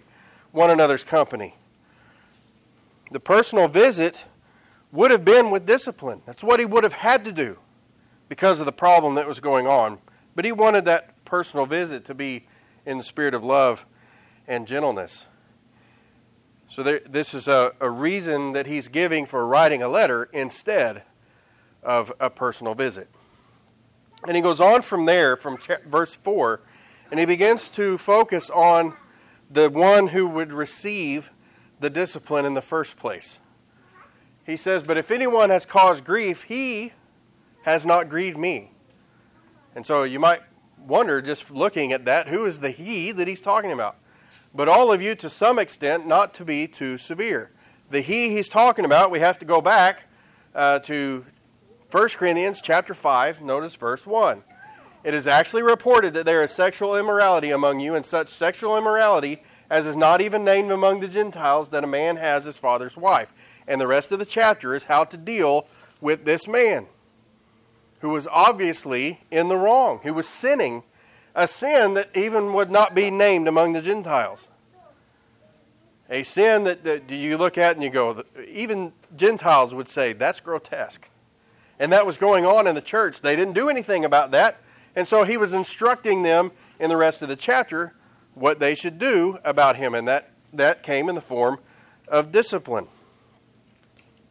one 0.52 0.70
another's 0.70 1.04
company. 1.04 1.54
The 3.10 3.20
personal 3.20 3.68
visit 3.68 4.24
would 4.92 5.10
have 5.10 5.24
been 5.24 5.50
with 5.50 5.66
discipline. 5.66 6.22
That's 6.26 6.42
what 6.42 6.60
he 6.60 6.66
would 6.66 6.84
have 6.84 6.92
had 6.92 7.24
to 7.24 7.32
do 7.32 7.58
because 8.28 8.60
of 8.60 8.66
the 8.66 8.72
problem 8.72 9.16
that 9.16 9.26
was 9.26 9.40
going 9.40 9.66
on. 9.66 9.98
But 10.34 10.44
he 10.44 10.52
wanted 10.52 10.84
that 10.86 11.24
personal 11.24 11.66
visit 11.66 12.04
to 12.06 12.14
be 12.14 12.46
in 12.84 12.98
the 12.98 13.04
spirit 13.04 13.34
of 13.34 13.44
love 13.44 13.84
and 14.46 14.66
gentleness. 14.66 15.26
So 16.68 16.82
there, 16.82 17.00
this 17.00 17.34
is 17.34 17.48
a, 17.48 17.72
a 17.80 17.90
reason 17.90 18.52
that 18.52 18.66
he's 18.66 18.88
giving 18.88 19.26
for 19.26 19.46
writing 19.46 19.82
a 19.82 19.88
letter 19.88 20.28
instead 20.32 21.02
of 21.82 22.12
a 22.18 22.30
personal 22.30 22.74
visit. 22.74 23.08
And 24.26 24.34
he 24.34 24.42
goes 24.42 24.60
on 24.60 24.82
from 24.82 25.04
there, 25.04 25.36
from 25.36 25.58
verse 25.86 26.16
4, 26.16 26.60
and 27.10 27.20
he 27.20 27.26
begins 27.26 27.68
to 27.70 27.96
focus 27.96 28.50
on 28.50 28.94
the 29.50 29.70
one 29.70 30.08
who 30.08 30.26
would 30.26 30.52
receive 30.52 31.30
the 31.78 31.90
discipline 31.90 32.44
in 32.44 32.54
the 32.54 32.62
first 32.62 32.96
place. 32.96 33.38
He 34.44 34.56
says, 34.56 34.82
But 34.82 34.96
if 34.96 35.10
anyone 35.10 35.50
has 35.50 35.64
caused 35.64 36.04
grief, 36.04 36.42
he 36.44 36.92
has 37.62 37.86
not 37.86 38.08
grieved 38.08 38.38
me. 38.38 38.70
And 39.76 39.86
so 39.86 40.02
you 40.02 40.18
might 40.18 40.42
wonder, 40.86 41.22
just 41.22 41.50
looking 41.50 41.92
at 41.92 42.04
that, 42.06 42.28
who 42.28 42.46
is 42.46 42.60
the 42.60 42.70
he 42.70 43.12
that 43.12 43.28
he's 43.28 43.40
talking 43.40 43.70
about? 43.70 43.96
But 44.54 44.68
all 44.68 44.92
of 44.92 45.02
you, 45.02 45.14
to 45.16 45.28
some 45.28 45.58
extent, 45.58 46.06
not 46.06 46.34
to 46.34 46.44
be 46.44 46.66
too 46.66 46.96
severe. 46.96 47.50
The 47.90 48.00
he 48.00 48.30
he's 48.30 48.48
talking 48.48 48.84
about, 48.84 49.10
we 49.10 49.20
have 49.20 49.38
to 49.40 49.44
go 49.44 49.60
back 49.60 50.04
uh, 50.54 50.80
to 50.80 51.26
1 51.90 52.08
Corinthians 52.10 52.60
chapter 52.60 52.94
5, 52.94 53.42
notice 53.42 53.74
verse 53.76 54.06
1. 54.06 54.42
It 55.04 55.14
is 55.14 55.26
actually 55.26 55.62
reported 55.62 56.14
that 56.14 56.26
there 56.26 56.42
is 56.42 56.50
sexual 56.50 56.96
immorality 56.96 57.52
among 57.52 57.78
you, 57.78 57.94
and 57.94 58.04
such 58.04 58.28
sexual 58.30 58.76
immorality 58.76 59.40
as 59.70 59.86
is 59.86 59.96
not 59.96 60.20
even 60.20 60.44
named 60.44 60.70
among 60.70 61.00
the 61.00 61.08
Gentiles, 61.08 61.70
that 61.70 61.84
a 61.84 61.88
man 61.88 62.16
has 62.16 62.44
his 62.44 62.56
father's 62.56 62.96
wife. 62.96 63.28
And 63.66 63.80
the 63.80 63.86
rest 63.86 64.12
of 64.12 64.18
the 64.18 64.24
chapter 64.24 64.74
is 64.74 64.84
how 64.84 65.04
to 65.04 65.16
deal 65.16 65.66
with 66.00 66.24
this 66.24 66.46
man 66.46 66.86
who 68.00 68.10
was 68.10 68.28
obviously 68.28 69.20
in 69.30 69.48
the 69.48 69.56
wrong, 69.56 70.00
who 70.02 70.14
was 70.14 70.28
sinning, 70.28 70.82
a 71.34 71.48
sin 71.48 71.94
that 71.94 72.10
even 72.14 72.52
would 72.52 72.70
not 72.70 72.94
be 72.94 73.10
named 73.10 73.48
among 73.48 73.72
the 73.72 73.82
Gentiles. 73.82 74.48
A 76.08 76.22
sin 76.22 76.64
that, 76.64 76.84
that 76.84 77.10
you 77.10 77.36
look 77.36 77.58
at 77.58 77.74
and 77.74 77.82
you 77.82 77.90
go, 77.90 78.22
even 78.48 78.92
Gentiles 79.16 79.74
would 79.74 79.88
say, 79.88 80.12
that's 80.12 80.38
grotesque. 80.38 81.08
And 81.78 81.92
that 81.92 82.06
was 82.06 82.16
going 82.16 82.46
on 82.46 82.66
in 82.66 82.74
the 82.74 82.82
church. 82.82 83.20
They 83.20 83.36
didn't 83.36 83.54
do 83.54 83.68
anything 83.68 84.04
about 84.04 84.30
that. 84.30 84.56
And 84.94 85.06
so 85.06 85.24
he 85.24 85.36
was 85.36 85.52
instructing 85.52 86.22
them 86.22 86.52
in 86.80 86.88
the 86.88 86.96
rest 86.96 87.22
of 87.22 87.28
the 87.28 87.36
chapter 87.36 87.92
what 88.34 88.58
they 88.58 88.74
should 88.74 88.98
do 88.98 89.38
about 89.44 89.76
him. 89.76 89.94
And 89.94 90.08
that, 90.08 90.30
that 90.52 90.82
came 90.82 91.08
in 91.08 91.14
the 91.14 91.20
form 91.20 91.58
of 92.08 92.32
discipline. 92.32 92.86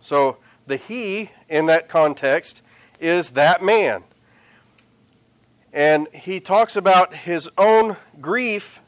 So 0.02 0.38
the 0.68 0.78
he 0.78 1.32
in 1.50 1.68
that 1.68 1.90
context 1.90 2.62
is 3.00 3.32
that 3.32 3.64
man. 3.64 4.04
And 5.74 6.08
he 6.14 6.40
talks 6.40 6.75
about 6.75 7.14
his 7.14 7.50
own 7.58 7.98
grief. 8.22 8.80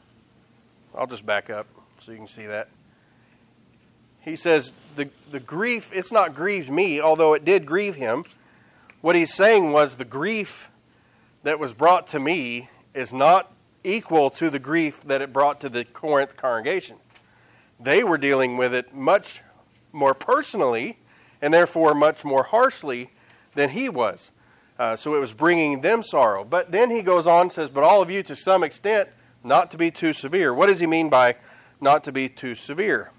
I'll 0.96 1.06
just 1.06 1.26
back 1.26 1.50
up 1.50 1.66
so 2.00 2.12
you 2.12 2.18
can 2.18 2.26
see 2.26 2.46
that. 2.46 2.68
He 4.20 4.36
says, 4.36 4.72
the, 4.96 5.08
the 5.30 5.40
grief, 5.40 5.90
it's 5.92 6.12
not 6.12 6.34
grieved 6.34 6.70
me, 6.70 7.00
although 7.00 7.34
it 7.34 7.44
did 7.44 7.66
grieve 7.66 7.94
him. 7.94 8.24
What 9.00 9.14
he's 9.14 9.32
saying 9.32 9.70
was 9.70 9.94
the 9.94 10.04
grief 10.04 10.70
that 11.44 11.60
was 11.60 11.72
brought 11.72 12.08
to 12.08 12.18
me 12.18 12.68
is 12.94 13.12
not 13.12 13.52
equal 13.84 14.28
to 14.30 14.50
the 14.50 14.58
grief 14.58 15.02
that 15.02 15.22
it 15.22 15.32
brought 15.32 15.60
to 15.60 15.68
the 15.68 15.84
Corinth 15.84 16.36
congregation. 16.36 16.96
They 17.78 18.02
were 18.02 18.18
dealing 18.18 18.56
with 18.56 18.74
it 18.74 18.92
much 18.92 19.42
more 19.92 20.14
personally 20.14 20.98
and 21.40 21.54
therefore 21.54 21.94
much 21.94 22.24
more 22.24 22.42
harshly 22.42 23.10
than 23.52 23.70
he 23.70 23.88
was. 23.88 24.32
Uh, 24.80 24.96
so 24.96 25.14
it 25.14 25.20
was 25.20 25.32
bringing 25.32 25.80
them 25.80 26.02
sorrow. 26.02 26.42
But 26.42 26.72
then 26.72 26.90
he 26.90 27.02
goes 27.02 27.28
on 27.28 27.42
and 27.42 27.52
says, 27.52 27.70
But 27.70 27.84
all 27.84 28.02
of 28.02 28.10
you, 28.10 28.24
to 28.24 28.34
some 28.34 28.64
extent, 28.64 29.08
not 29.44 29.70
to 29.70 29.78
be 29.78 29.92
too 29.92 30.12
severe. 30.12 30.52
What 30.52 30.66
does 30.66 30.80
he 30.80 30.86
mean 30.88 31.08
by 31.08 31.36
not 31.80 32.02
to 32.04 32.12
be 32.12 32.28
too 32.28 32.56
severe? 32.56 33.12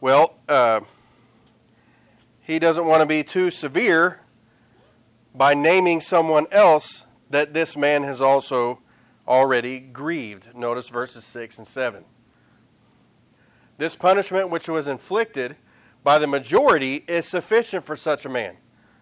Well, 0.00 0.34
uh, 0.48 0.80
he 2.48 2.58
doesn't 2.58 2.86
want 2.86 3.02
to 3.02 3.06
be 3.06 3.22
too 3.22 3.50
severe 3.50 4.20
by 5.34 5.52
naming 5.52 6.00
someone 6.00 6.46
else 6.50 7.04
that 7.28 7.52
this 7.52 7.76
man 7.76 8.04
has 8.04 8.22
also 8.22 8.80
already 9.28 9.78
grieved. 9.78 10.56
Notice 10.56 10.88
verses 10.88 11.24
6 11.24 11.58
and 11.58 11.68
7. 11.68 12.06
This 13.76 13.94
punishment 13.94 14.48
which 14.48 14.66
was 14.66 14.88
inflicted 14.88 15.56
by 16.02 16.18
the 16.18 16.26
majority 16.26 17.04
is 17.06 17.28
sufficient 17.28 17.84
for 17.84 17.96
such 17.96 18.24
a 18.24 18.30
man. 18.30 18.56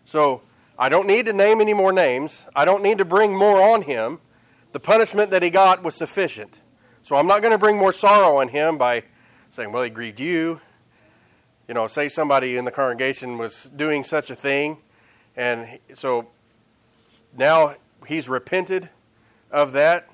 So 0.04 0.42
I 0.76 0.88
don't 0.88 1.06
need 1.06 1.26
to 1.26 1.32
name 1.32 1.60
any 1.60 1.72
more 1.72 1.92
names. 1.92 2.48
I 2.56 2.64
don't 2.64 2.82
need 2.82 2.98
to 2.98 3.04
bring 3.04 3.32
more 3.32 3.62
on 3.62 3.82
him. 3.82 4.18
The 4.72 4.80
punishment 4.80 5.30
that 5.30 5.44
he 5.44 5.50
got 5.50 5.84
was 5.84 5.94
sufficient. 5.94 6.62
So 7.04 7.14
I'm 7.14 7.28
not 7.28 7.42
going 7.42 7.52
to 7.52 7.58
bring 7.58 7.78
more 7.78 7.92
sorrow 7.92 8.38
on 8.38 8.48
him 8.48 8.76
by 8.76 9.04
saying, 9.50 9.70
well, 9.70 9.84
he 9.84 9.90
grieved 9.90 10.18
you. 10.18 10.60
You 11.68 11.75
know, 11.75 11.87
say 11.87 12.08
somebody 12.08 12.56
in 12.56 12.64
the 12.64 12.70
congregation 12.70 13.38
was 13.38 13.64
doing 13.75 14.04
such 14.04 14.30
a 14.30 14.35
thing. 14.37 14.78
And 15.37 15.78
so 15.92 16.28
now 17.37 17.75
he's 18.06 18.28
repented 18.28 18.88
of 19.50 19.73
that. 19.73 20.08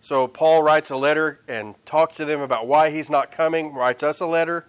So 0.00 0.28
Paul 0.28 0.62
writes 0.62 0.90
a 0.90 0.96
letter 0.96 1.40
and 1.48 1.74
talks 1.86 2.16
to 2.16 2.26
them 2.26 2.42
about 2.42 2.66
why 2.66 2.90
he's 2.90 3.08
not 3.08 3.30
coming, 3.30 3.72
writes 3.72 4.02
us 4.02 4.20
a 4.20 4.26
letter. 4.26 4.66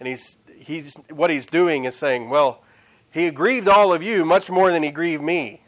And 0.00 0.08
he's, 0.08 0.38
he's, 0.58 0.96
what 1.10 1.30
he's 1.30 1.46
doing 1.46 1.84
is 1.84 1.94
saying, 1.94 2.28
well, 2.28 2.64
he 3.12 3.30
grieved 3.30 3.68
all 3.68 3.92
of 3.92 4.02
you 4.02 4.24
much 4.24 4.50
more 4.50 4.70
than 4.70 4.82
he 4.82 4.90
grieved 4.90 5.22
me, 5.22 5.62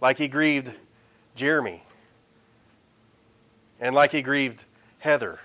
like 0.00 0.18
he 0.18 0.28
grieved 0.28 0.72
Jeremy, 1.34 1.82
and 3.80 3.94
like 3.94 4.12
he 4.12 4.22
grieved 4.22 4.66
Heather, 5.00 5.40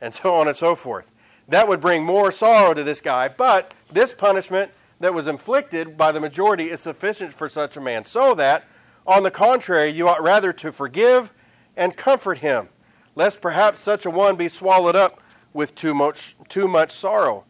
and 0.00 0.14
so 0.14 0.34
on 0.34 0.46
and 0.46 0.56
so 0.56 0.76
forth. 0.76 1.10
That 1.48 1.66
would 1.66 1.80
bring 1.80 2.04
more 2.04 2.30
sorrow 2.30 2.74
to 2.74 2.84
this 2.84 3.00
guy, 3.00 3.28
but 3.28 3.72
this 3.90 4.12
punishment 4.12 4.70
that 5.00 5.14
was 5.14 5.26
inflicted 5.26 5.96
by 5.96 6.12
the 6.12 6.20
majority 6.20 6.70
is 6.70 6.80
sufficient 6.80 7.32
for 7.32 7.48
such 7.48 7.76
a 7.76 7.80
man, 7.80 8.04
so 8.04 8.34
that, 8.34 8.64
on 9.06 9.22
the 9.22 9.30
contrary, 9.30 9.90
you 9.90 10.08
ought 10.08 10.22
rather 10.22 10.52
to 10.52 10.70
forgive 10.70 11.32
and 11.76 11.96
comfort 11.96 12.38
him, 12.38 12.68
lest 13.14 13.40
perhaps 13.40 13.80
such 13.80 14.04
a 14.04 14.10
one 14.10 14.36
be 14.36 14.48
swallowed 14.48 14.96
up 14.96 15.20
with 15.54 15.74
too 15.74 15.94
much, 15.94 16.36
too 16.48 16.68
much 16.68 16.90
sorrow. 16.90 17.44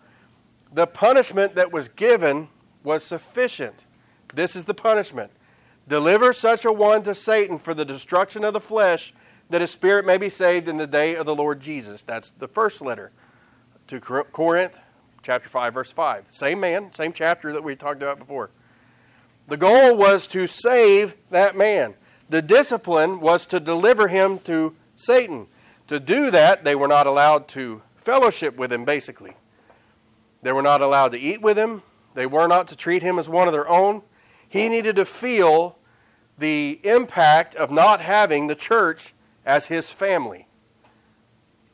The 0.72 0.86
punishment 0.86 1.56
that 1.56 1.72
was 1.72 1.88
given 1.88 2.48
was 2.84 3.02
sufficient. 3.02 3.86
This 4.32 4.54
is 4.54 4.64
the 4.64 4.74
punishment. 4.74 5.32
Deliver 5.88 6.32
such 6.32 6.64
a 6.64 6.72
one 6.72 7.02
to 7.02 7.14
Satan 7.14 7.58
for 7.58 7.74
the 7.74 7.84
destruction 7.84 8.44
of 8.44 8.52
the 8.52 8.60
flesh, 8.60 9.12
that 9.50 9.62
his 9.62 9.70
spirit 9.70 10.04
may 10.04 10.18
be 10.18 10.28
saved 10.28 10.68
in 10.68 10.76
the 10.76 10.86
day 10.86 11.16
of 11.16 11.26
the 11.26 11.34
Lord 11.34 11.58
Jesus. 11.58 12.02
That's 12.02 12.30
the 12.30 12.46
first 12.46 12.82
letter 12.82 13.10
to 13.88 14.00
Corinth, 14.00 14.78
chapter 15.22 15.48
5, 15.48 15.74
verse 15.74 15.92
5. 15.92 16.26
Same 16.28 16.60
man, 16.60 16.92
same 16.92 17.12
chapter 17.12 17.52
that 17.52 17.64
we 17.64 17.74
talked 17.74 18.02
about 18.02 18.18
before. 18.18 18.50
The 19.48 19.56
goal 19.56 19.96
was 19.96 20.26
to 20.28 20.46
save 20.46 21.16
that 21.30 21.56
man. 21.56 21.94
The 22.28 22.42
discipline 22.42 23.20
was 23.20 23.46
to 23.46 23.58
deliver 23.58 24.08
him 24.08 24.38
to 24.40 24.76
Satan. 24.94 25.46
To 25.86 25.98
do 25.98 26.30
that, 26.30 26.64
they 26.64 26.74
were 26.74 26.86
not 26.86 27.06
allowed 27.06 27.48
to 27.48 27.80
fellowship 27.96 28.58
with 28.58 28.70
him, 28.70 28.84
basically. 28.84 29.32
They 30.42 30.52
were 30.52 30.62
not 30.62 30.82
allowed 30.82 31.12
to 31.12 31.18
eat 31.18 31.40
with 31.40 31.58
him. 31.58 31.82
They 32.14 32.26
were 32.26 32.46
not 32.46 32.68
to 32.68 32.76
treat 32.76 33.02
him 33.02 33.18
as 33.18 33.26
one 33.26 33.48
of 33.48 33.52
their 33.52 33.68
own. 33.68 34.02
He 34.46 34.68
needed 34.68 34.96
to 34.96 35.06
feel 35.06 35.78
the 36.36 36.78
impact 36.84 37.54
of 37.54 37.70
not 37.70 38.02
having 38.02 38.48
the 38.48 38.54
church 38.54 39.14
as 39.46 39.66
his 39.66 39.88
family. 39.88 40.46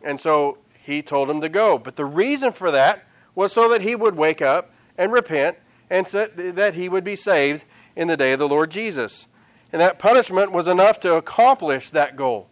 And 0.01 0.21
so 0.21 0.59
he 0.85 1.03
told 1.03 1.31
him 1.31 1.41
to 1.41 1.49
go. 1.49 1.79
But 1.79 1.97
the 1.97 2.05
reason 2.05 2.53
for 2.53 2.71
that 2.71 3.05
was 3.35 3.53
so 3.53 3.69
that 3.71 3.81
he 3.81 3.97
would 3.97 4.17
wake 4.17 4.43
up 4.43 4.71
and 4.99 5.11
repent 5.13 5.57
and 5.89 6.07
so 6.07 6.27
that 6.27 6.75
he 6.75 6.89
would 6.89 7.05
be 7.05 7.17
saved 7.17 7.65
in 7.97 8.09
the 8.09 8.17
day 8.17 8.33
of 8.33 8.39
the 8.39 8.49
Lord 8.49 8.71
Jesus. 8.71 9.27
And 9.73 9.81
that 9.81 9.99
punishment 9.99 10.53
was 10.53 10.69
enough 10.69 11.01
to 11.01 11.15
accomplish 11.15 11.91
that 11.91 12.17
goal 12.17 12.49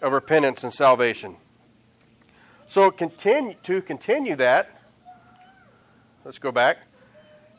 of 0.00 0.12
repentance 0.12 0.62
and 0.62 0.72
salvation. 0.72 1.36
So 2.66 2.90
continue, 2.90 3.54
to 3.64 3.82
continue 3.82 4.36
that, 4.36 4.70
let's 6.24 6.38
go 6.38 6.52
back. 6.52 6.78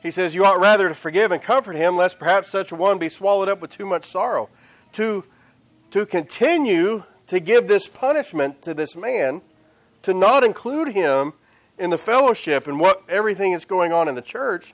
He 0.01 0.11
says, 0.11 0.33
You 0.33 0.45
ought 0.45 0.59
rather 0.59 0.87
to 0.87 0.95
forgive 0.95 1.31
and 1.31 1.41
comfort 1.41 1.75
him, 1.75 1.97
lest 1.97 2.17
perhaps 2.17 2.49
such 2.49 2.71
a 2.71 2.75
one 2.75 2.97
be 2.97 3.09
swallowed 3.09 3.49
up 3.49 3.59
with 3.59 3.71
too 3.71 3.85
much 3.85 4.05
sorrow. 4.05 4.49
To, 4.93 5.25
to 5.91 6.05
continue 6.05 7.03
to 7.27 7.39
give 7.39 7.67
this 7.67 7.87
punishment 7.87 8.61
to 8.63 8.73
this 8.73 8.95
man, 8.95 9.41
to 10.03 10.13
not 10.13 10.43
include 10.43 10.89
him 10.89 11.33
in 11.77 11.89
the 11.89 11.97
fellowship 11.97 12.67
and 12.67 12.79
what 12.79 13.01
everything 13.09 13.53
is 13.53 13.65
going 13.65 13.91
on 13.93 14.07
in 14.07 14.15
the 14.15 14.21
church, 14.21 14.73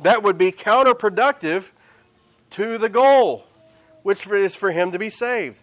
that 0.00 0.22
would 0.22 0.38
be 0.38 0.52
counterproductive 0.52 1.70
to 2.50 2.78
the 2.78 2.88
goal, 2.88 3.46
which 4.02 4.26
is 4.26 4.54
for 4.54 4.70
him 4.70 4.92
to 4.92 4.98
be 4.98 5.10
saved. 5.10 5.60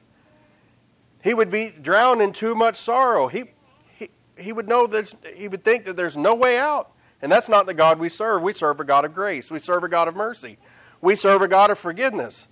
He 1.23 1.33
would 1.33 1.51
be 1.51 1.69
drowned 1.69 2.21
in 2.21 2.31
too 2.31 2.55
much 2.55 2.77
sorrow. 2.77 3.27
He, 3.27 3.45
he, 3.93 4.09
he 4.37 4.53
would 4.53 4.69
know 4.69 4.87
that 4.87 5.13
he 5.35 5.47
would 5.47 5.63
think 5.63 5.83
that 5.85 5.97
there's 5.97 6.15
no 6.15 6.33
way 6.35 6.57
out. 6.57 6.91
And 7.21 7.29
that's 7.29 7.49
not 7.49 7.65
the 7.65 7.73
God 7.73 7.99
we 7.99 8.07
serve. 8.07 8.41
We 8.41 8.53
serve 8.53 8.79
a 8.79 8.85
God 8.85 9.03
of 9.03 9.13
grace. 9.13 9.51
We 9.51 9.59
serve 9.59 9.83
a 9.83 9.89
God 9.89 10.07
of 10.07 10.15
mercy. 10.15 10.57
We 11.01 11.15
serve 11.15 11.41
a 11.41 11.49
God 11.49 11.69
of 11.69 11.77
forgiveness. 11.77 12.47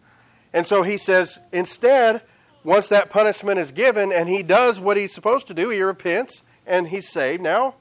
And 0.52 0.68
so 0.68 0.84
he 0.84 0.98
says, 0.98 1.40
instead, 1.54 2.22
once 2.68 2.90
that 2.90 3.10
punishment 3.10 3.58
is 3.58 3.72
given 3.72 4.12
and 4.12 4.28
he 4.28 4.44
does 4.44 4.78
what 4.78 4.98
he's 4.98 5.14
supposed 5.14 5.48
to 5.48 5.54
do, 5.54 5.70
he 5.70 5.82
repents 5.82 6.44
and 6.66 6.90
he's 6.90 7.08
saved. 7.08 7.42
Now, 7.42 7.76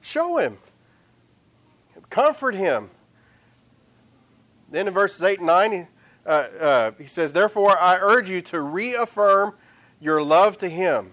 show 0.00 0.38
him, 0.38 0.56
comfort 2.08 2.54
him. 2.54 2.88
Then 4.70 4.88
in 4.88 4.94
verses 4.94 5.22
8 5.22 5.40
and 5.40 5.46
9, 5.46 5.88
uh, 6.24 6.28
uh, 6.30 6.90
he 6.98 7.06
says, 7.08 7.34
Therefore, 7.34 7.78
I 7.78 7.98
urge 8.00 8.30
you 8.30 8.40
to 8.40 8.62
reaffirm 8.62 9.52
your 10.00 10.22
love 10.22 10.56
to 10.58 10.68
him. 10.70 11.10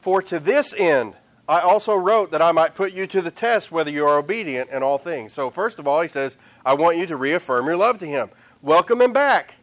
For 0.00 0.20
to 0.20 0.40
this 0.40 0.74
end, 0.76 1.14
I 1.48 1.60
also 1.60 1.94
wrote 1.94 2.32
that 2.32 2.42
I 2.42 2.50
might 2.50 2.74
put 2.74 2.92
you 2.92 3.06
to 3.06 3.22
the 3.22 3.30
test 3.30 3.70
whether 3.70 3.90
you 3.92 4.04
are 4.04 4.18
obedient 4.18 4.70
in 4.70 4.82
all 4.82 4.98
things. 4.98 5.32
So, 5.32 5.48
first 5.48 5.78
of 5.78 5.86
all, 5.86 6.00
he 6.00 6.08
says, 6.08 6.36
I 6.66 6.74
want 6.74 6.96
you 6.96 7.06
to 7.06 7.16
reaffirm 7.16 7.66
your 7.66 7.76
love 7.76 7.98
to 7.98 8.06
him. 8.06 8.30
Welcome 8.62 9.00
him 9.00 9.12
back. 9.12 9.54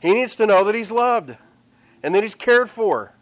He 0.00 0.14
needs 0.14 0.36
to 0.36 0.46
know 0.46 0.64
that 0.64 0.74
he's 0.74 0.92
loved 0.92 1.36
and 2.02 2.14
that 2.14 2.22
he's 2.22 2.34
cared 2.34 2.68
for. 2.68 3.12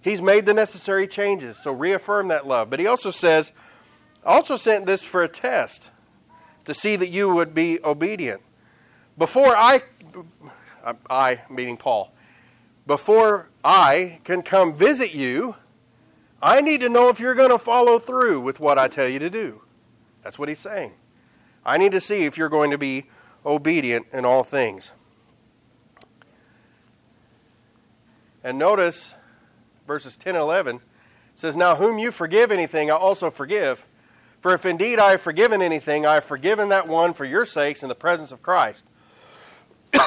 He's 0.00 0.20
made 0.20 0.44
the 0.44 0.54
necessary 0.54 1.06
changes, 1.06 1.56
so 1.56 1.72
reaffirm 1.72 2.28
that 2.28 2.46
love. 2.46 2.68
But 2.68 2.80
he 2.80 2.86
also 2.86 3.10
says, 3.10 3.52
also 4.24 4.56
sent 4.56 4.86
this 4.86 5.02
for 5.02 5.22
a 5.22 5.28
test 5.28 5.90
to 6.64 6.74
see 6.74 6.96
that 6.96 7.08
you 7.08 7.32
would 7.32 7.54
be 7.54 7.78
obedient. 7.84 8.42
Before 9.16 9.54
I, 9.56 9.82
I 11.08 11.40
meaning 11.48 11.76
Paul, 11.76 12.12
before 12.86 13.48
I 13.64 14.20
can 14.24 14.42
come 14.42 14.74
visit 14.74 15.14
you, 15.14 15.56
I 16.42 16.60
need 16.60 16.82
to 16.82 16.90
know 16.90 17.08
if 17.08 17.20
you're 17.20 17.34
going 17.34 17.50
to 17.50 17.58
follow 17.58 17.98
through 17.98 18.40
with 18.40 18.60
what 18.60 18.78
I 18.78 18.88
tell 18.88 19.08
you 19.08 19.18
to 19.20 19.30
do. 19.30 19.62
That's 20.22 20.38
what 20.38 20.50
he's 20.50 20.58
saying. 20.58 20.92
I 21.64 21.78
need 21.78 21.92
to 21.92 22.00
see 22.00 22.24
if 22.24 22.36
you're 22.36 22.50
going 22.50 22.70
to 22.70 22.78
be 22.78 23.06
obedient 23.46 24.06
in 24.12 24.26
all 24.26 24.42
things. 24.42 24.92
And 28.44 28.58
notice 28.58 29.14
verses 29.86 30.16
10 30.18 30.36
and 30.36 30.42
11 30.42 30.80
says, 31.34 31.56
Now 31.56 31.74
whom 31.76 31.98
you 31.98 32.10
forgive 32.10 32.52
anything, 32.52 32.90
I 32.90 32.94
also 32.94 33.30
forgive. 33.30 33.84
For 34.40 34.52
if 34.52 34.66
indeed 34.66 34.98
I 34.98 35.12
have 35.12 35.22
forgiven 35.22 35.62
anything, 35.62 36.04
I 36.04 36.14
have 36.14 36.24
forgiven 36.24 36.68
that 36.68 36.86
one 36.86 37.14
for 37.14 37.24
your 37.24 37.46
sakes 37.46 37.82
in 37.82 37.88
the 37.88 37.94
presence 37.94 38.30
of 38.30 38.42
Christ. 38.42 38.86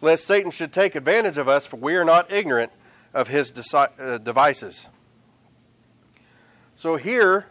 Lest 0.00 0.24
Satan 0.24 0.52
should 0.52 0.72
take 0.72 0.94
advantage 0.94 1.36
of 1.36 1.48
us, 1.48 1.66
for 1.66 1.76
we 1.76 1.96
are 1.96 2.04
not 2.04 2.30
ignorant 2.30 2.70
of 3.12 3.26
his 3.26 3.52
uh, 3.74 4.18
devices. 4.18 4.88
So 6.76 6.94
here, 6.94 7.46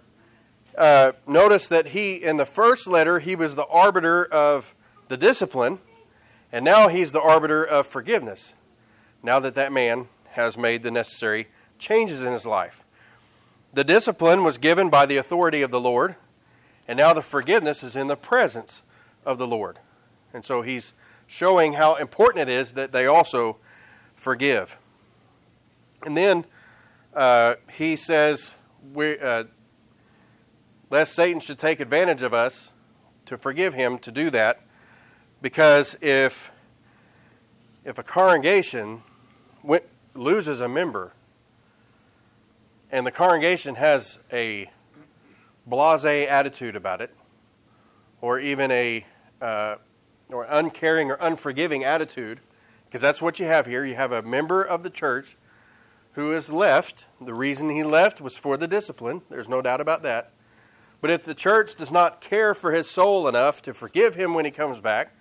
uh, 0.78 1.12
notice 1.28 1.68
that 1.68 1.88
he, 1.88 2.16
in 2.16 2.38
the 2.38 2.46
first 2.46 2.88
letter, 2.88 3.20
he 3.20 3.36
was 3.36 3.56
the 3.56 3.66
arbiter 3.66 4.26
of 4.26 4.74
the 5.10 5.18
discipline, 5.18 5.80
and 6.52 6.64
now 6.64 6.88
he's 6.88 7.12
the 7.12 7.22
arbiter 7.22 7.66
of 7.66 7.88
forgiveness, 7.88 8.56
now 9.26 9.40
that 9.40 9.56
that 9.56 9.72
man 9.72 10.08
has 10.32 10.58
made 10.58 10.84
the 10.84 10.92
necessary 10.92 11.48
changes 11.80 12.22
in 12.22 12.32
his 12.32 12.46
life. 12.46 12.84
The 13.74 13.84
discipline 13.84 14.44
was 14.44 14.58
given 14.58 14.90
by 14.90 15.06
the 15.06 15.18
authority 15.18 15.62
of 15.62 15.72
the 15.72 15.80
Lord, 15.80 16.16
and 16.88 16.98
now 16.98 17.14
the 17.14 17.22
forgiveness 17.22 17.84
is 17.84 17.96
in 17.96 18.08
the 18.08 18.16
presence 18.16 18.84
of 19.26 19.38
the 19.38 19.48
Lord. 19.48 19.80
And 20.34 20.46
so 20.46 20.62
he's 20.62 20.94
showing 21.28 21.74
how 21.74 21.96
important 21.96 22.48
it 22.48 22.54
is 22.54 22.74
that 22.74 22.92
they 22.92 23.08
also 23.08 23.58
forgive. 24.16 24.78
And 26.06 26.16
then 26.16 26.46
uh, 27.14 27.56
he 27.74 27.96
says, 27.96 28.54
we, 28.94 29.18
uh, 29.18 29.46
lest 30.90 31.16
Satan 31.16 31.40
should 31.40 31.58
take 31.58 31.80
advantage 31.80 32.22
of 32.22 32.34
us 32.34 32.72
to 33.26 33.38
forgive 33.38 33.74
him 33.74 33.98
to 34.00 34.12
do 34.12 34.30
that, 34.30 34.62
because 35.42 35.98
if 36.02 36.52
if 37.84 38.00
a 38.00 38.04
congregation 38.04 39.04
went, 39.66 39.84
loses 40.14 40.62
a 40.62 40.68
member 40.68 41.14
and 42.92 43.06
the 43.06 43.12
congregation 43.12 43.76
has 43.76 44.20
a 44.32 44.70
blase 45.66 46.06
attitude 46.06 46.76
about 46.76 47.02
it, 47.02 47.14
or 48.22 48.40
even 48.40 48.72
a 48.72 49.06
uh, 49.42 49.76
or 50.30 50.46
uncaring 50.50 51.12
or 51.12 51.16
unforgiving 51.16 51.84
attitude, 51.84 52.40
because 52.86 53.02
that's 53.02 53.22
what 53.22 53.40
you 53.40 53.46
have 53.46 53.66
here. 53.66 53.86
You 53.86 53.96
have 53.96 54.12
a 54.12 54.22
member 54.22 54.64
of 54.64 54.84
the 54.84 54.90
church 54.90 55.36
who 56.14 56.32
is 56.32 56.52
left. 56.52 57.08
The 57.20 57.34
reason 57.34 57.70
he 57.70 57.84
left 57.84 58.22
was 58.22 58.38
for 58.38 58.56
the 58.56 58.68
discipline. 58.68 59.22
There's 59.30 59.50
no 59.50 59.62
doubt 59.62 59.82
about 59.82 60.04
that. 60.04 60.32
But 61.02 61.12
if 61.12 61.24
the 61.24 61.36
church 61.36 61.76
does 61.76 61.92
not 61.92 62.22
care 62.22 62.56
for 62.56 62.72
his 62.72 62.90
soul 62.90 63.28
enough 63.28 63.62
to 63.64 63.74
forgive 63.74 64.16
him 64.16 64.34
when 64.34 64.46
he 64.46 64.52
comes 64.52 64.80
back, 64.80 65.14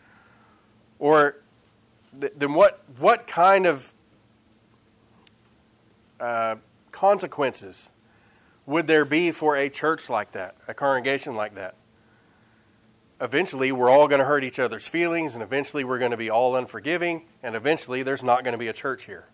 or 1.00 1.38
then 2.12 2.54
what, 2.54 2.84
what 2.98 3.26
kind 3.26 3.66
of 3.66 3.92
uh, 6.24 6.56
consequences 6.90 7.90
would 8.66 8.86
there 8.86 9.04
be 9.04 9.30
for 9.30 9.56
a 9.56 9.68
church 9.68 10.08
like 10.08 10.32
that, 10.32 10.56
a 10.66 10.72
congregation 10.72 11.36
like 11.36 11.54
that? 11.56 11.74
Eventually, 13.20 13.72
we're 13.72 13.90
all 13.90 14.08
going 14.08 14.20
to 14.20 14.24
hurt 14.24 14.42
each 14.42 14.58
other's 14.58 14.86
feelings, 14.88 15.34
and 15.34 15.42
eventually, 15.42 15.84
we're 15.84 15.98
going 15.98 16.12
to 16.12 16.16
be 16.16 16.30
all 16.30 16.56
unforgiving, 16.56 17.26
and 17.42 17.54
eventually, 17.54 18.02
there's 18.02 18.24
not 18.24 18.42
going 18.42 18.52
to 18.52 18.58
be 18.58 18.68
a 18.68 18.72
church 18.72 19.04
here. 19.04 19.26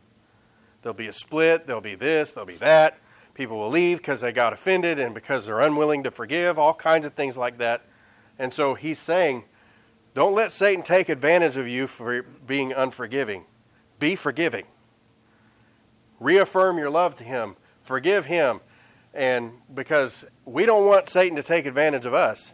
There'll 0.83 0.97
be 0.97 1.07
a 1.07 1.13
split, 1.13 1.69
there'll 1.69 1.81
be 1.81 1.95
this, 1.95 2.33
there'll 2.33 2.47
be 2.47 2.55
that. 2.57 2.99
People 3.35 3.59
will 3.59 3.71
leave 3.71 3.99
because 3.99 4.21
they 4.21 4.33
got 4.33 4.53
offended 4.53 4.99
and 4.99 5.15
because 5.15 5.47
they're 5.47 5.61
unwilling 5.61 6.03
to 6.03 6.11
forgive, 6.11 6.59
all 6.59 6.75
kinds 6.75 7.07
of 7.07 7.15
things 7.15 7.39
like 7.39 7.59
that. 7.59 7.85
And 8.37 8.53
so 8.53 8.75
he's 8.75 8.99
saying, 8.99 9.45
don't 10.15 10.35
let 10.35 10.51
Satan 10.51 10.83
take 10.83 11.09
advantage 11.09 11.57
of 11.57 11.69
you 11.69 11.87
for 11.87 12.23
being 12.23 12.73
unforgiving. 12.73 13.45
Be 14.01 14.17
forgiving. 14.17 14.65
Reaffirm 16.21 16.79
your 16.79 16.91
love 16.91 17.17
to 17.17 17.25
him. 17.25 17.57
Forgive 17.83 18.27
him. 18.27 18.61
And 19.13 19.53
because 19.75 20.27
we 20.45 20.67
don't 20.67 20.87
want 20.87 21.09
Satan 21.09 21.35
to 21.37 21.43
take 21.43 21.67
advantage 21.67 22.07
of 22.07 22.15
us, 22.15 22.53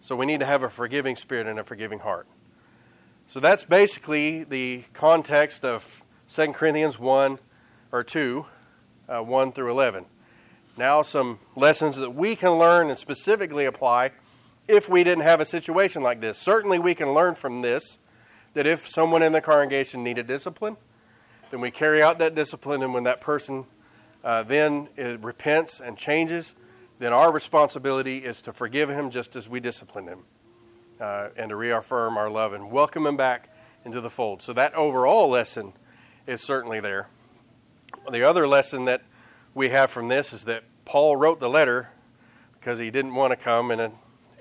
so 0.00 0.14
we 0.14 0.26
need 0.26 0.40
to 0.40 0.46
have 0.46 0.62
a 0.62 0.70
forgiving 0.70 1.16
spirit 1.16 1.46
and 1.46 1.58
a 1.58 1.64
forgiving 1.64 1.98
heart. 1.98 2.28
So 3.26 3.40
that's 3.40 3.64
basically 3.64 4.44
the 4.44 4.84
context 4.92 5.64
of 5.64 6.02
2 6.28 6.52
Corinthians 6.52 6.98
1 6.98 7.38
or 7.92 8.04
2, 8.04 8.46
uh, 9.08 9.20
1 9.20 9.52
through 9.52 9.70
11. 9.70 10.04
Now, 10.76 11.02
some 11.02 11.38
lessons 11.56 11.96
that 11.96 12.10
we 12.10 12.36
can 12.36 12.52
learn 12.52 12.88
and 12.88 12.98
specifically 12.98 13.66
apply 13.66 14.12
if 14.68 14.88
we 14.88 15.04
didn't 15.04 15.24
have 15.24 15.40
a 15.40 15.44
situation 15.44 16.02
like 16.02 16.20
this. 16.20 16.38
Certainly, 16.38 16.78
we 16.78 16.94
can 16.94 17.12
learn 17.12 17.34
from 17.34 17.62
this 17.62 17.98
that 18.54 18.66
if 18.66 18.88
someone 18.88 19.22
in 19.22 19.32
the 19.32 19.40
congregation 19.40 20.02
needed 20.02 20.26
discipline, 20.26 20.76
then 21.50 21.60
we 21.60 21.70
carry 21.70 22.02
out 22.02 22.18
that 22.18 22.34
discipline, 22.34 22.82
and 22.82 22.94
when 22.94 23.04
that 23.04 23.20
person 23.20 23.66
uh, 24.24 24.42
then 24.42 24.88
repents 25.20 25.80
and 25.80 25.96
changes, 25.96 26.54
then 26.98 27.12
our 27.12 27.32
responsibility 27.32 28.18
is 28.18 28.42
to 28.42 28.52
forgive 28.52 28.90
him 28.90 29.10
just 29.10 29.36
as 29.36 29.48
we 29.48 29.60
discipline 29.60 30.06
him 30.06 30.20
uh, 31.00 31.28
and 31.36 31.48
to 31.48 31.56
reaffirm 31.56 32.16
our 32.16 32.28
love 32.28 32.52
and 32.52 32.70
welcome 32.70 33.06
him 33.06 33.16
back 33.16 33.48
into 33.84 34.00
the 34.00 34.10
fold. 34.10 34.42
So, 34.42 34.52
that 34.52 34.74
overall 34.74 35.28
lesson 35.28 35.72
is 36.26 36.42
certainly 36.42 36.80
there. 36.80 37.08
The 38.10 38.22
other 38.22 38.46
lesson 38.46 38.84
that 38.84 39.02
we 39.54 39.70
have 39.70 39.90
from 39.90 40.08
this 40.08 40.32
is 40.32 40.44
that 40.44 40.64
Paul 40.84 41.16
wrote 41.16 41.40
the 41.40 41.48
letter 41.48 41.88
because 42.52 42.78
he 42.78 42.90
didn't 42.90 43.14
want 43.14 43.30
to 43.30 43.36
come 43.36 43.70
in 43.70 43.80
a 43.80 43.92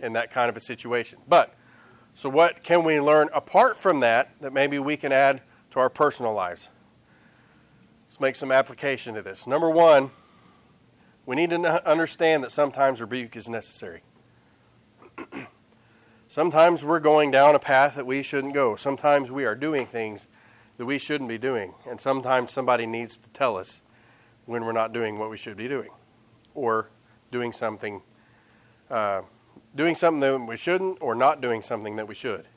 in 0.02 0.14
that 0.14 0.32
kind 0.32 0.50
of 0.50 0.58
a 0.58 0.60
situation. 0.60 1.20
But, 1.28 1.54
so 2.16 2.30
what 2.30 2.64
can 2.64 2.84
we 2.84 3.00
learn 3.00 3.30
apart 3.34 3.78
from 3.78 4.02
that 4.02 4.32
that 4.42 4.54
maybe 4.54 4.80
we 4.80 4.98
can 4.98 5.12
add 5.12 5.42
to 5.72 5.80
our 5.80 5.90
personal 5.90 6.34
lives? 6.34 6.70
Let's 8.10 8.20
make 8.20 8.36
some 8.36 8.52
application 8.52 9.14
to 9.14 9.22
this. 9.22 9.46
Number 9.46 9.70
one, 9.70 10.10
we 11.28 11.36
need 11.36 11.52
to 11.52 11.88
understand 11.88 12.44
that 12.44 12.52
sometimes 12.52 13.02
rebuke 13.02 13.36
is 13.36 13.48
necessary. 13.48 14.02
sometimes 16.28 16.84
we're 16.84 17.02
going 17.02 17.30
down 17.30 17.54
a 17.54 17.60
path 17.60 17.98
that 17.98 18.08
we 18.08 18.24
shouldn't 18.24 18.56
go. 18.56 18.76
Sometimes 18.76 19.30
we 19.30 19.46
are 19.46 19.54
doing 19.54 19.86
things 19.86 20.28
that 20.78 20.88
we 20.88 20.98
shouldn't 20.98 21.30
be 21.30 21.38
doing. 21.38 21.76
And 21.88 22.02
sometimes 22.02 22.52
somebody 22.52 22.88
needs 22.88 23.16
to 23.16 23.30
tell 23.30 23.56
us 23.56 23.84
when 24.48 24.66
we're 24.66 24.72
not 24.72 24.92
doing 24.92 25.20
what 25.20 25.30
we 25.30 25.38
should 25.38 25.56
be 25.56 25.68
doing 25.68 25.90
or 26.56 26.90
doing 27.30 27.54
something 27.54 28.02
uh, 28.90 29.22
doing 29.76 29.94
something 29.94 30.20
that 30.20 30.48
we 30.48 30.58
shouldn't 30.58 30.98
or 31.00 31.14
not 31.14 31.42
doing 31.42 31.62
something 31.62 31.98
that 31.98 32.08
we 32.08 32.16
should. 32.16 32.48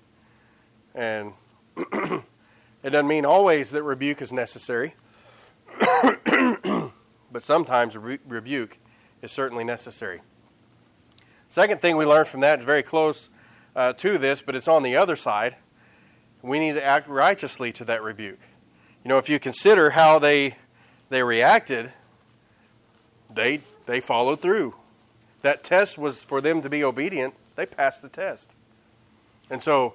And 0.94 1.34
it 1.76 2.22
doesn't 2.84 3.06
mean 3.06 3.26
always 3.26 3.70
that 3.72 3.82
rebuke 3.82 4.22
is 4.22 4.32
necessary, 4.32 4.94
but 7.32 7.42
sometimes 7.42 7.96
re- 7.96 8.18
rebuke 8.26 8.78
is 9.22 9.32
certainly 9.32 9.64
necessary. 9.64 10.20
Second 11.48 11.80
thing 11.80 11.96
we 11.96 12.04
learn 12.04 12.24
from 12.24 12.40
that 12.40 12.61
is 12.61 12.64
very 12.64 12.82
close 12.82 13.28
uh, 13.76 13.92
to 13.94 14.18
this, 14.18 14.42
but 14.42 14.54
it's 14.54 14.68
on 14.68 14.82
the 14.82 14.96
other 14.96 15.16
side. 15.16 15.56
We 16.42 16.58
need 16.58 16.74
to 16.74 16.85
act 16.85 17.08
righteously 17.08 17.72
to 17.72 17.85
that 17.85 18.02
rebuke. 18.02 18.40
You 19.04 19.08
know, 19.08 19.18
if 19.18 19.28
you 19.28 19.38
consider 19.38 19.90
how 19.90 20.18
they 20.18 20.56
they 21.08 21.22
reacted, 21.22 21.92
they 23.32 23.61
they 23.87 24.00
followed 24.00 24.40
through 24.40 24.74
that 25.42 25.62
test 25.62 25.98
was 25.98 26.22
for 26.24 26.40
them 26.40 26.62
to 26.62 26.70
be 26.70 26.82
obedient. 26.82 27.35
They 27.56 27.66
passed 27.66 28.00
the 28.02 28.08
test. 28.08 28.56
And 29.50 29.62
so, 29.62 29.94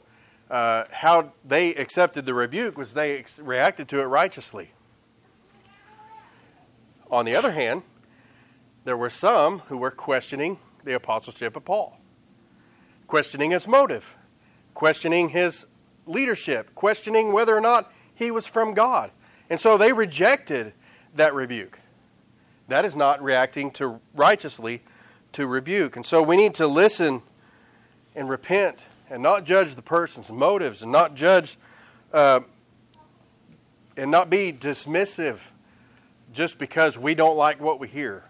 uh, 0.51 0.85
how 0.91 1.31
they 1.43 1.73
accepted 1.75 2.25
the 2.25 2.33
rebuke 2.33 2.77
was 2.77 2.93
they 2.93 3.19
ex- 3.19 3.39
reacted 3.39 3.89
to 3.89 3.99
it 3.99 4.05
righteously. 4.05 4.69
On 7.09 7.25
the 7.25 7.35
other 7.35 7.51
hand, 7.51 7.83
there 8.83 8.97
were 8.97 9.09
some 9.09 9.59
who 9.67 9.77
were 9.77 9.91
questioning 9.91 10.59
the 10.83 10.93
apostleship 10.93 11.55
of 11.55 11.65
Paul, 11.65 11.97
questioning 13.07 13.51
his 13.51 13.67
motive, 13.67 14.15
questioning 14.73 15.29
his 15.29 15.67
leadership, 16.05 16.73
questioning 16.75 17.31
whether 17.31 17.55
or 17.55 17.61
not 17.61 17.91
he 18.15 18.31
was 18.31 18.47
from 18.47 18.73
God. 18.73 19.11
And 19.49 19.59
so 19.59 19.77
they 19.77 19.93
rejected 19.93 20.73
that 21.15 21.33
rebuke. 21.33 21.79
That 22.67 22.85
is 22.85 22.95
not 22.95 23.21
reacting 23.23 23.71
to 23.71 23.99
righteously 24.13 24.81
to 25.33 25.47
rebuke. 25.47 25.95
And 25.95 26.05
so 26.05 26.21
we 26.21 26.35
need 26.35 26.55
to 26.55 26.67
listen 26.67 27.21
and 28.15 28.29
repent 28.29 28.87
and 29.09 29.23
not 29.23 29.45
judge 29.45 29.75
the 29.75 29.81
person's 29.81 30.31
motives 30.31 30.81
and 30.81 30.91
not 30.91 31.15
judge 31.15 31.57
uh, 32.11 32.41
and 33.95 34.11
not 34.11 34.29
be 34.29 34.51
dismissive 34.51 35.39
just 36.37 36.59
because 36.59 36.99
we 36.99 37.15
don't 37.15 37.35
like 37.35 37.59
what 37.59 37.79
we 37.79 37.87
hear. 37.87 38.23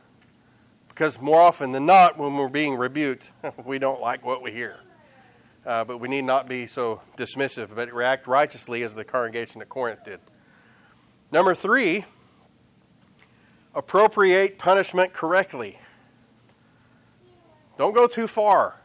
Because 0.88 1.22
more 1.22 1.42
often 1.42 1.74
than 1.74 1.86
not, 1.86 2.18
when 2.18 2.38
we're 2.38 2.48
being 2.48 2.76
rebuked, 2.76 3.34
we 3.66 3.80
don't 3.80 4.00
like 4.00 4.26
what 4.26 4.42
we 4.42 4.50
hear. 4.50 4.78
Uh, 5.66 5.84
but 5.84 5.98
we 5.98 6.08
need 6.08 6.22
not 6.22 6.48
be 6.48 6.68
so 6.68 7.02
dismissive, 7.18 7.76
but 7.76 7.94
react 7.94 8.26
righteously 8.26 8.82
as 8.84 8.96
the 8.96 9.04
congregation 9.04 9.62
at 9.62 9.68
Corinth 9.68 10.06
did. 10.06 10.22
Number 11.34 11.54
three, 11.54 12.06
appropriate 13.76 14.58
punishment 14.58 15.12
correctly. 15.12 15.78
Don't 17.78 17.94
go 17.94 18.08
too 18.08 18.28
far. 18.28 18.80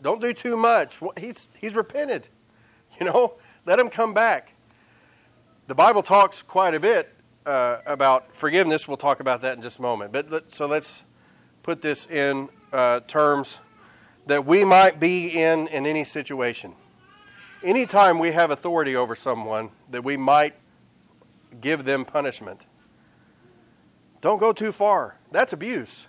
Don't 0.00 0.20
do 0.20 0.32
too 0.32 0.56
much. 0.56 1.00
He's, 1.18 1.48
he's 1.58 1.74
repented. 1.74 2.28
You 3.00 3.06
know, 3.06 3.34
let 3.66 3.80
him 3.80 3.88
come 3.88 4.14
back. 4.14 4.54
The 5.66 5.74
Bible 5.74 6.04
talks 6.04 6.42
quite 6.42 6.74
a 6.74 6.80
bit 6.80 7.13
uh, 7.46 7.78
about 7.86 8.34
forgiveness. 8.34 8.88
We'll 8.88 8.96
talk 8.96 9.20
about 9.20 9.42
that 9.42 9.56
in 9.56 9.62
just 9.62 9.78
a 9.78 9.82
moment. 9.82 10.12
But 10.12 10.30
let, 10.30 10.52
so 10.52 10.66
let's 10.66 11.04
put 11.62 11.82
this 11.82 12.06
in 12.10 12.48
uh, 12.72 13.00
terms 13.00 13.58
that 14.26 14.44
we 14.46 14.64
might 14.64 14.98
be 14.98 15.28
in 15.28 15.68
in 15.68 15.86
any 15.86 16.04
situation. 16.04 16.74
Anytime 17.62 18.18
we 18.18 18.32
have 18.32 18.50
authority 18.50 18.96
over 18.96 19.16
someone, 19.16 19.70
that 19.90 20.04
we 20.04 20.16
might 20.16 20.54
give 21.60 21.84
them 21.84 22.04
punishment. 22.04 22.66
Don't 24.20 24.38
go 24.38 24.52
too 24.52 24.72
far. 24.72 25.18
That's 25.30 25.52
abuse. 25.52 26.08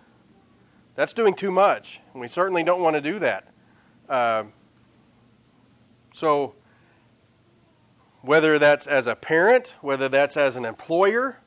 That's 0.95 1.13
doing 1.13 1.33
too 1.33 1.51
much. 1.51 2.01
We 2.13 2.27
certainly 2.27 2.63
don't 2.63 2.81
want 2.81 2.95
to 2.95 3.01
do 3.01 3.19
that. 3.19 3.47
Uh, 4.07 4.45
so, 6.13 6.55
whether 8.25 8.57
that's 8.57 8.87
as 8.87 9.07
a 9.07 9.15
parent, 9.15 9.75
whether 9.81 10.09
that's 10.09 10.35
as 10.35 10.55
an 10.55 10.65
employer, 10.65 11.39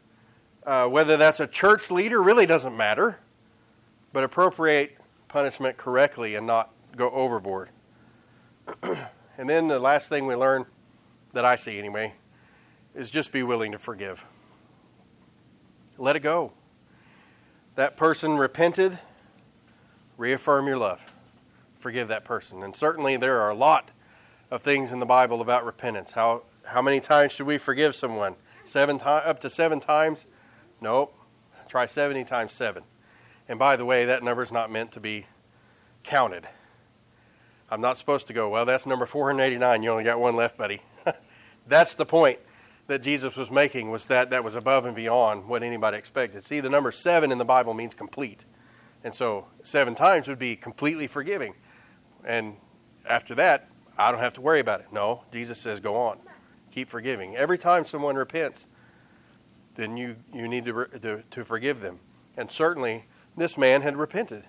uh, 0.65 0.89
whether 0.89 1.17
that's 1.17 1.41
a 1.41 1.47
church 1.47 1.91
leader, 1.91 2.23
really 2.23 2.47
doesn't 2.47 2.77
matter. 2.77 3.19
But 4.13 4.25
appropriate 4.25 4.97
punishment 5.29 5.77
correctly 5.77 6.37
and 6.37 6.47
not 6.47 6.73
go 6.97 7.11
overboard. 7.11 7.71
and 8.83 9.49
then 9.49 9.69
the 9.69 9.79
last 9.79 10.09
thing 10.09 10.27
we 10.27 10.35
learn, 10.35 10.65
that 11.33 11.45
I 11.45 11.57
see 11.57 11.79
anyway, 11.79 12.15
is 12.95 13.11
just 13.11 13.33
be 13.33 13.43
willing 13.43 13.73
to 13.73 13.79
forgive. 13.79 14.25
Let 15.99 16.17
it 16.17 16.21
go. 16.21 16.53
That 17.75 17.97
person 17.97 18.37
repented 18.37 18.99
reaffirm 20.19 20.67
your 20.67 20.77
love. 20.77 21.15
Forgive 21.79 22.09
that 22.09 22.25
person. 22.25 22.63
And 22.63 22.75
certainly 22.75 23.17
there 23.17 23.41
are 23.41 23.51
a 23.51 23.55
lot 23.55 23.91
of 24.51 24.63
things 24.63 24.93
in 24.93 24.99
the 24.99 25.07
Bible 25.07 25.41
about 25.41 25.65
repentance, 25.65 26.13
how, 26.13 26.43
How 26.69 26.83
many 26.83 27.01
times 27.01 27.33
should 27.33 27.47
we 27.47 27.57
forgive 27.57 27.97
someone? 27.97 28.37
Seven 28.67 28.99
times, 28.99 29.25
up 29.27 29.41
to 29.41 29.49
seven 29.49 29.81
times? 29.81 30.27
Nope. 30.83 31.15
Try 31.67 31.87
70 31.87 32.25
times 32.25 32.53
seven. 32.53 32.83
And 33.49 33.59
by 33.59 33.77
the 33.77 33.87
way, 33.87 34.05
that 34.05 34.23
number 34.23 34.43
is 34.43 34.53
not 34.53 34.71
meant 34.71 34.93
to 34.93 35.01
be 35.01 35.25
counted. 36.05 36.47
I'm 37.71 37.81
not 37.81 37.97
supposed 37.97 38.27
to 38.27 38.35
go, 38.35 38.51
well, 38.51 38.67
that's 38.67 38.85
number 38.85 39.07
489. 39.07 39.83
You 39.83 39.91
only 39.91 40.05
got 40.05 40.21
one 40.21 40.37
left, 40.37 40.59
buddy. 40.59 40.83
that's 41.67 41.95
the 41.95 42.05
point 42.05 42.39
that 42.87 43.03
Jesus 43.03 43.37
was 43.37 43.51
making 43.51 43.91
was 43.91 44.05
that 44.07 44.29
that 44.31 44.45
was 44.45 44.55
above 44.55 44.85
and 44.85 44.95
beyond 44.95 45.49
what 45.49 45.63
anybody 45.63 45.97
expected. 45.97 46.45
See, 46.45 46.61
the 46.61 46.71
number 46.71 46.91
seven 46.91 47.33
in 47.33 47.39
the 47.39 47.47
Bible 47.47 47.73
means 47.73 47.95
complete. 47.95 48.45
And 49.05 49.15
so 49.15 49.47
seven 49.63 49.95
times 49.95 50.29
would 50.29 50.39
be 50.39 50.55
completely 50.55 51.07
forgiving. 51.07 51.55
And 52.25 52.57
after 53.09 53.35
that, 53.37 53.71
I 53.97 54.11
don't 54.11 54.21
have 54.21 54.35
to 54.35 54.43
worry 54.43 54.61
about 54.61 54.81
it. 54.81 54.87
No, 54.93 55.25
Jesus 55.33 55.59
says, 55.59 55.81
go 55.81 55.97
on. 55.97 56.19
Keep 56.79 56.91
forgiving. 56.91 57.35
Every 57.35 57.59
time 57.59 57.85
someone 57.85 58.15
repents, 58.15 58.69
then 59.75 59.97
you, 59.97 60.15
you 60.33 60.47
need 60.47 60.65
to, 60.67 60.85
to, 60.85 61.25
to 61.29 61.45
forgive 61.45 61.81
them. 61.81 61.99
And 62.37 62.49
certainly, 62.49 63.07
this 63.37 63.59
man 63.59 63.83
had 63.83 63.97
repented. 63.97 64.45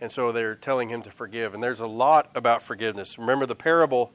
And 0.00 0.10
so 0.10 0.32
they're 0.32 0.54
telling 0.54 0.88
him 0.88 1.02
to 1.02 1.10
forgive. 1.10 1.52
And 1.52 1.62
there's 1.62 1.80
a 1.80 1.86
lot 1.86 2.30
about 2.34 2.62
forgiveness. 2.62 3.18
Remember 3.18 3.44
the 3.44 3.54
parable 3.54 4.10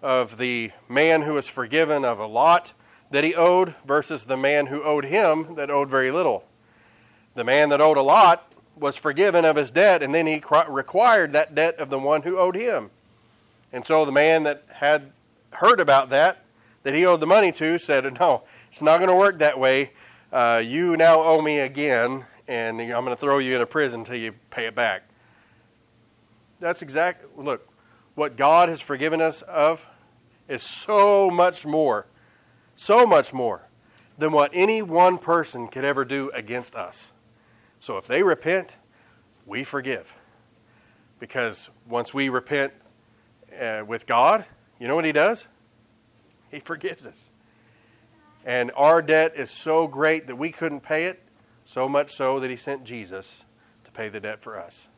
of 0.00 0.38
the 0.38 0.70
man 0.88 1.22
who 1.22 1.32
was 1.32 1.48
forgiven 1.48 2.04
of 2.04 2.20
a 2.20 2.26
lot 2.28 2.72
that 3.10 3.24
he 3.24 3.34
owed 3.34 3.74
versus 3.84 4.24
the 4.24 4.36
man 4.36 4.66
who 4.66 4.84
owed 4.84 5.06
him 5.06 5.56
that 5.56 5.70
owed 5.70 5.90
very 5.90 6.12
little. 6.12 6.44
The 7.34 7.42
man 7.42 7.70
that 7.70 7.80
owed 7.80 7.96
a 7.96 8.02
lot 8.02 8.52
was 8.76 8.94
forgiven 8.94 9.44
of 9.44 9.56
his 9.56 9.72
debt, 9.72 10.04
and 10.04 10.14
then 10.14 10.28
he 10.28 10.40
required 10.68 11.32
that 11.32 11.52
debt 11.52 11.80
of 11.80 11.90
the 11.90 11.98
one 11.98 12.22
who 12.22 12.38
owed 12.38 12.54
him. 12.54 12.90
And 13.72 13.84
so 13.84 14.04
the 14.04 14.12
man 14.12 14.44
that 14.44 14.62
had 14.72 15.10
heard 15.50 15.80
about 15.80 16.10
that, 16.10 16.44
that 16.86 16.94
he 16.94 17.04
owed 17.04 17.18
the 17.18 17.26
money 17.26 17.50
to, 17.50 17.80
said, 17.80 18.04
No, 18.20 18.44
it's 18.68 18.80
not 18.80 18.98
going 18.98 19.10
to 19.10 19.16
work 19.16 19.40
that 19.40 19.58
way. 19.58 19.90
Uh, 20.32 20.62
you 20.64 20.96
now 20.96 21.20
owe 21.20 21.42
me 21.42 21.58
again, 21.58 22.24
and 22.46 22.80
I'm 22.80 23.04
going 23.04 23.06
to 23.06 23.16
throw 23.16 23.38
you 23.38 23.56
in 23.56 23.60
a 23.60 23.66
prison 23.66 24.02
until 24.02 24.14
you 24.14 24.34
pay 24.50 24.66
it 24.66 24.76
back. 24.76 25.02
That's 26.60 26.82
exact. 26.82 27.24
Look, 27.36 27.68
what 28.14 28.36
God 28.36 28.68
has 28.68 28.80
forgiven 28.80 29.20
us 29.20 29.42
of 29.42 29.84
is 30.46 30.62
so 30.62 31.28
much 31.28 31.66
more, 31.66 32.06
so 32.76 33.04
much 33.04 33.32
more 33.32 33.62
than 34.16 34.30
what 34.30 34.52
any 34.54 34.80
one 34.80 35.18
person 35.18 35.66
could 35.66 35.84
ever 35.84 36.04
do 36.04 36.30
against 36.34 36.76
us. 36.76 37.12
So 37.80 37.96
if 37.96 38.06
they 38.06 38.22
repent, 38.22 38.76
we 39.44 39.64
forgive. 39.64 40.14
Because 41.18 41.68
once 41.88 42.14
we 42.14 42.28
repent 42.28 42.72
uh, 43.60 43.82
with 43.84 44.06
God, 44.06 44.44
you 44.78 44.86
know 44.86 44.94
what 44.94 45.04
He 45.04 45.10
does? 45.10 45.48
He 46.50 46.60
forgives 46.60 47.06
us. 47.06 47.30
And 48.44 48.70
our 48.76 49.02
debt 49.02 49.32
is 49.36 49.50
so 49.50 49.86
great 49.86 50.28
that 50.28 50.36
we 50.36 50.50
couldn't 50.50 50.80
pay 50.80 51.06
it, 51.06 51.20
so 51.64 51.88
much 51.88 52.12
so 52.12 52.38
that 52.40 52.50
He 52.50 52.56
sent 52.56 52.84
Jesus 52.84 53.44
to 53.84 53.90
pay 53.90 54.08
the 54.08 54.20
debt 54.20 54.40
for 54.40 54.58
us. 54.58 54.88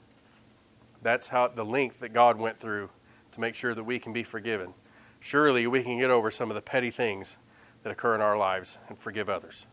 That's 1.03 1.29
how 1.29 1.49
the 1.49 1.65
length 1.65 2.01
that 2.01 2.13
God 2.13 2.39
went 2.39 2.59
through 2.59 2.91
to 3.33 3.41
make 3.41 3.55
sure 3.55 3.75
that 3.75 3.85
we 3.85 3.99
can 3.99 4.13
be 4.13 4.23
forgiven. 4.23 4.75
Surely 5.21 5.67
we 5.67 5.83
can 5.83 5.99
get 5.99 6.11
over 6.11 6.31
some 6.31 6.51
of 6.51 6.55
the 6.55 6.63
petty 6.63 6.91
things 6.91 7.39
that 7.83 7.91
occur 7.91 8.15
in 8.15 8.21
our 8.21 8.37
lives 8.37 8.79
and 8.89 8.99
forgive 8.99 9.29
others. 9.29 9.67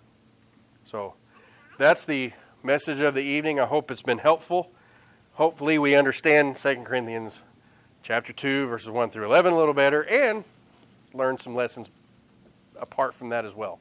So 0.84 1.16
that's 1.78 2.06
the 2.06 2.32
message 2.64 3.02
of 3.02 3.14
the 3.14 3.24
evening. 3.24 3.60
I 3.60 3.66
hope 3.66 3.92
it's 3.92 4.02
been 4.02 4.20
helpful. 4.20 4.72
Hopefully 5.34 5.78
we 5.78 5.96
understand 5.96 6.56
2 6.56 6.84
Corinthians 6.84 7.44
chapter 8.02 8.32
2 8.32 8.68
verses 8.68 8.90
1 8.90 9.10
through 9.10 9.26
11 9.26 9.52
a 9.52 9.58
little 9.58 9.74
better 9.74 10.06
and 10.06 10.44
learn 11.16 11.38
some 11.38 11.56
lessons 11.56 11.90
apart 12.80 13.14
from 13.14 13.30
that 13.30 13.46
as 13.46 13.56
well. 13.56 13.80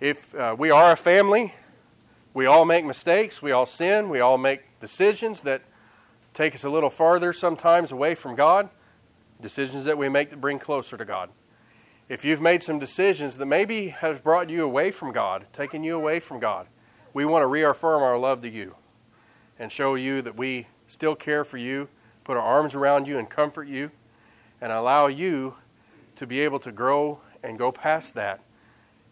If 0.00 0.34
uh, 0.34 0.54
we 0.58 0.70
are 0.70 0.92
a 0.92 0.96
family, 0.96 1.54
we 2.34 2.46
all 2.46 2.64
make 2.64 2.84
mistakes, 2.84 3.40
we 3.40 3.52
all 3.52 3.66
sin, 3.66 4.08
we 4.10 4.20
all 4.20 4.38
make 4.38 4.62
decisions 4.80 5.42
that 5.42 5.62
take 6.32 6.54
us 6.54 6.64
a 6.64 6.68
little 6.68 6.90
farther 6.90 7.32
sometimes 7.32 7.92
away 7.92 8.14
from 8.14 8.34
God, 8.34 8.68
decisions 9.40 9.84
that 9.84 9.96
we 9.96 10.08
make 10.08 10.30
that 10.30 10.40
bring 10.40 10.58
closer 10.58 10.96
to 10.96 11.04
God. 11.04 11.30
If 12.08 12.24
you've 12.24 12.40
made 12.40 12.62
some 12.62 12.78
decisions 12.78 13.38
that 13.38 13.46
maybe 13.46 13.88
have 13.88 14.22
brought 14.22 14.50
you 14.50 14.64
away 14.64 14.90
from 14.90 15.12
God, 15.12 15.46
taken 15.52 15.82
you 15.82 15.96
away 15.96 16.20
from 16.20 16.38
God, 16.38 16.66
we 17.14 17.24
want 17.24 17.42
to 17.42 17.46
reaffirm 17.46 18.02
our 18.02 18.18
love 18.18 18.42
to 18.42 18.50
you 18.50 18.74
and 19.58 19.70
show 19.70 19.94
you 19.94 20.20
that 20.22 20.36
we 20.36 20.66
still 20.88 21.14
care 21.14 21.44
for 21.44 21.56
you, 21.56 21.88
put 22.24 22.36
our 22.36 22.42
arms 22.42 22.74
around 22.74 23.08
you 23.08 23.18
and 23.18 23.30
comfort 23.30 23.68
you, 23.68 23.90
and 24.60 24.72
allow 24.72 25.06
you 25.06 25.54
to 26.16 26.26
be 26.26 26.40
able 26.40 26.58
to 26.60 26.72
grow 26.72 27.20
and 27.42 27.58
go 27.58 27.72
past 27.72 28.14
that. 28.14 28.40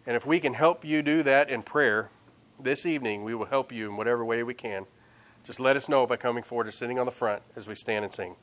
And 0.07 0.17
if 0.17 0.27
we 0.27 0.41
can 0.41 0.55
help 0.55 0.85
you 0.85 1.03
do 1.03 1.23
that 1.23 1.49
in 1.49 1.62
prayer 1.62 2.11
this 2.59 2.87
evening, 2.87 3.25
we 3.25 3.35
will 3.35 3.47
help 3.47 3.73
you 3.73 3.88
in 3.88 3.97
whatever 3.97 4.25
way 4.25 4.43
we 4.43 4.55
can. 4.55 4.87
Just 5.45 5.61
let 5.61 5.77
us 5.77 5.88
know 5.88 6.07
by 6.07 6.17
coming 6.17 6.43
forward 6.43 6.69
or 6.69 6.71
sitting 6.71 6.99
on 6.99 7.07
the 7.07 7.12
front 7.12 7.43
as 7.57 7.67
we 7.67 7.75
stand 7.75 8.05
and 8.05 8.12
sing. 8.12 8.37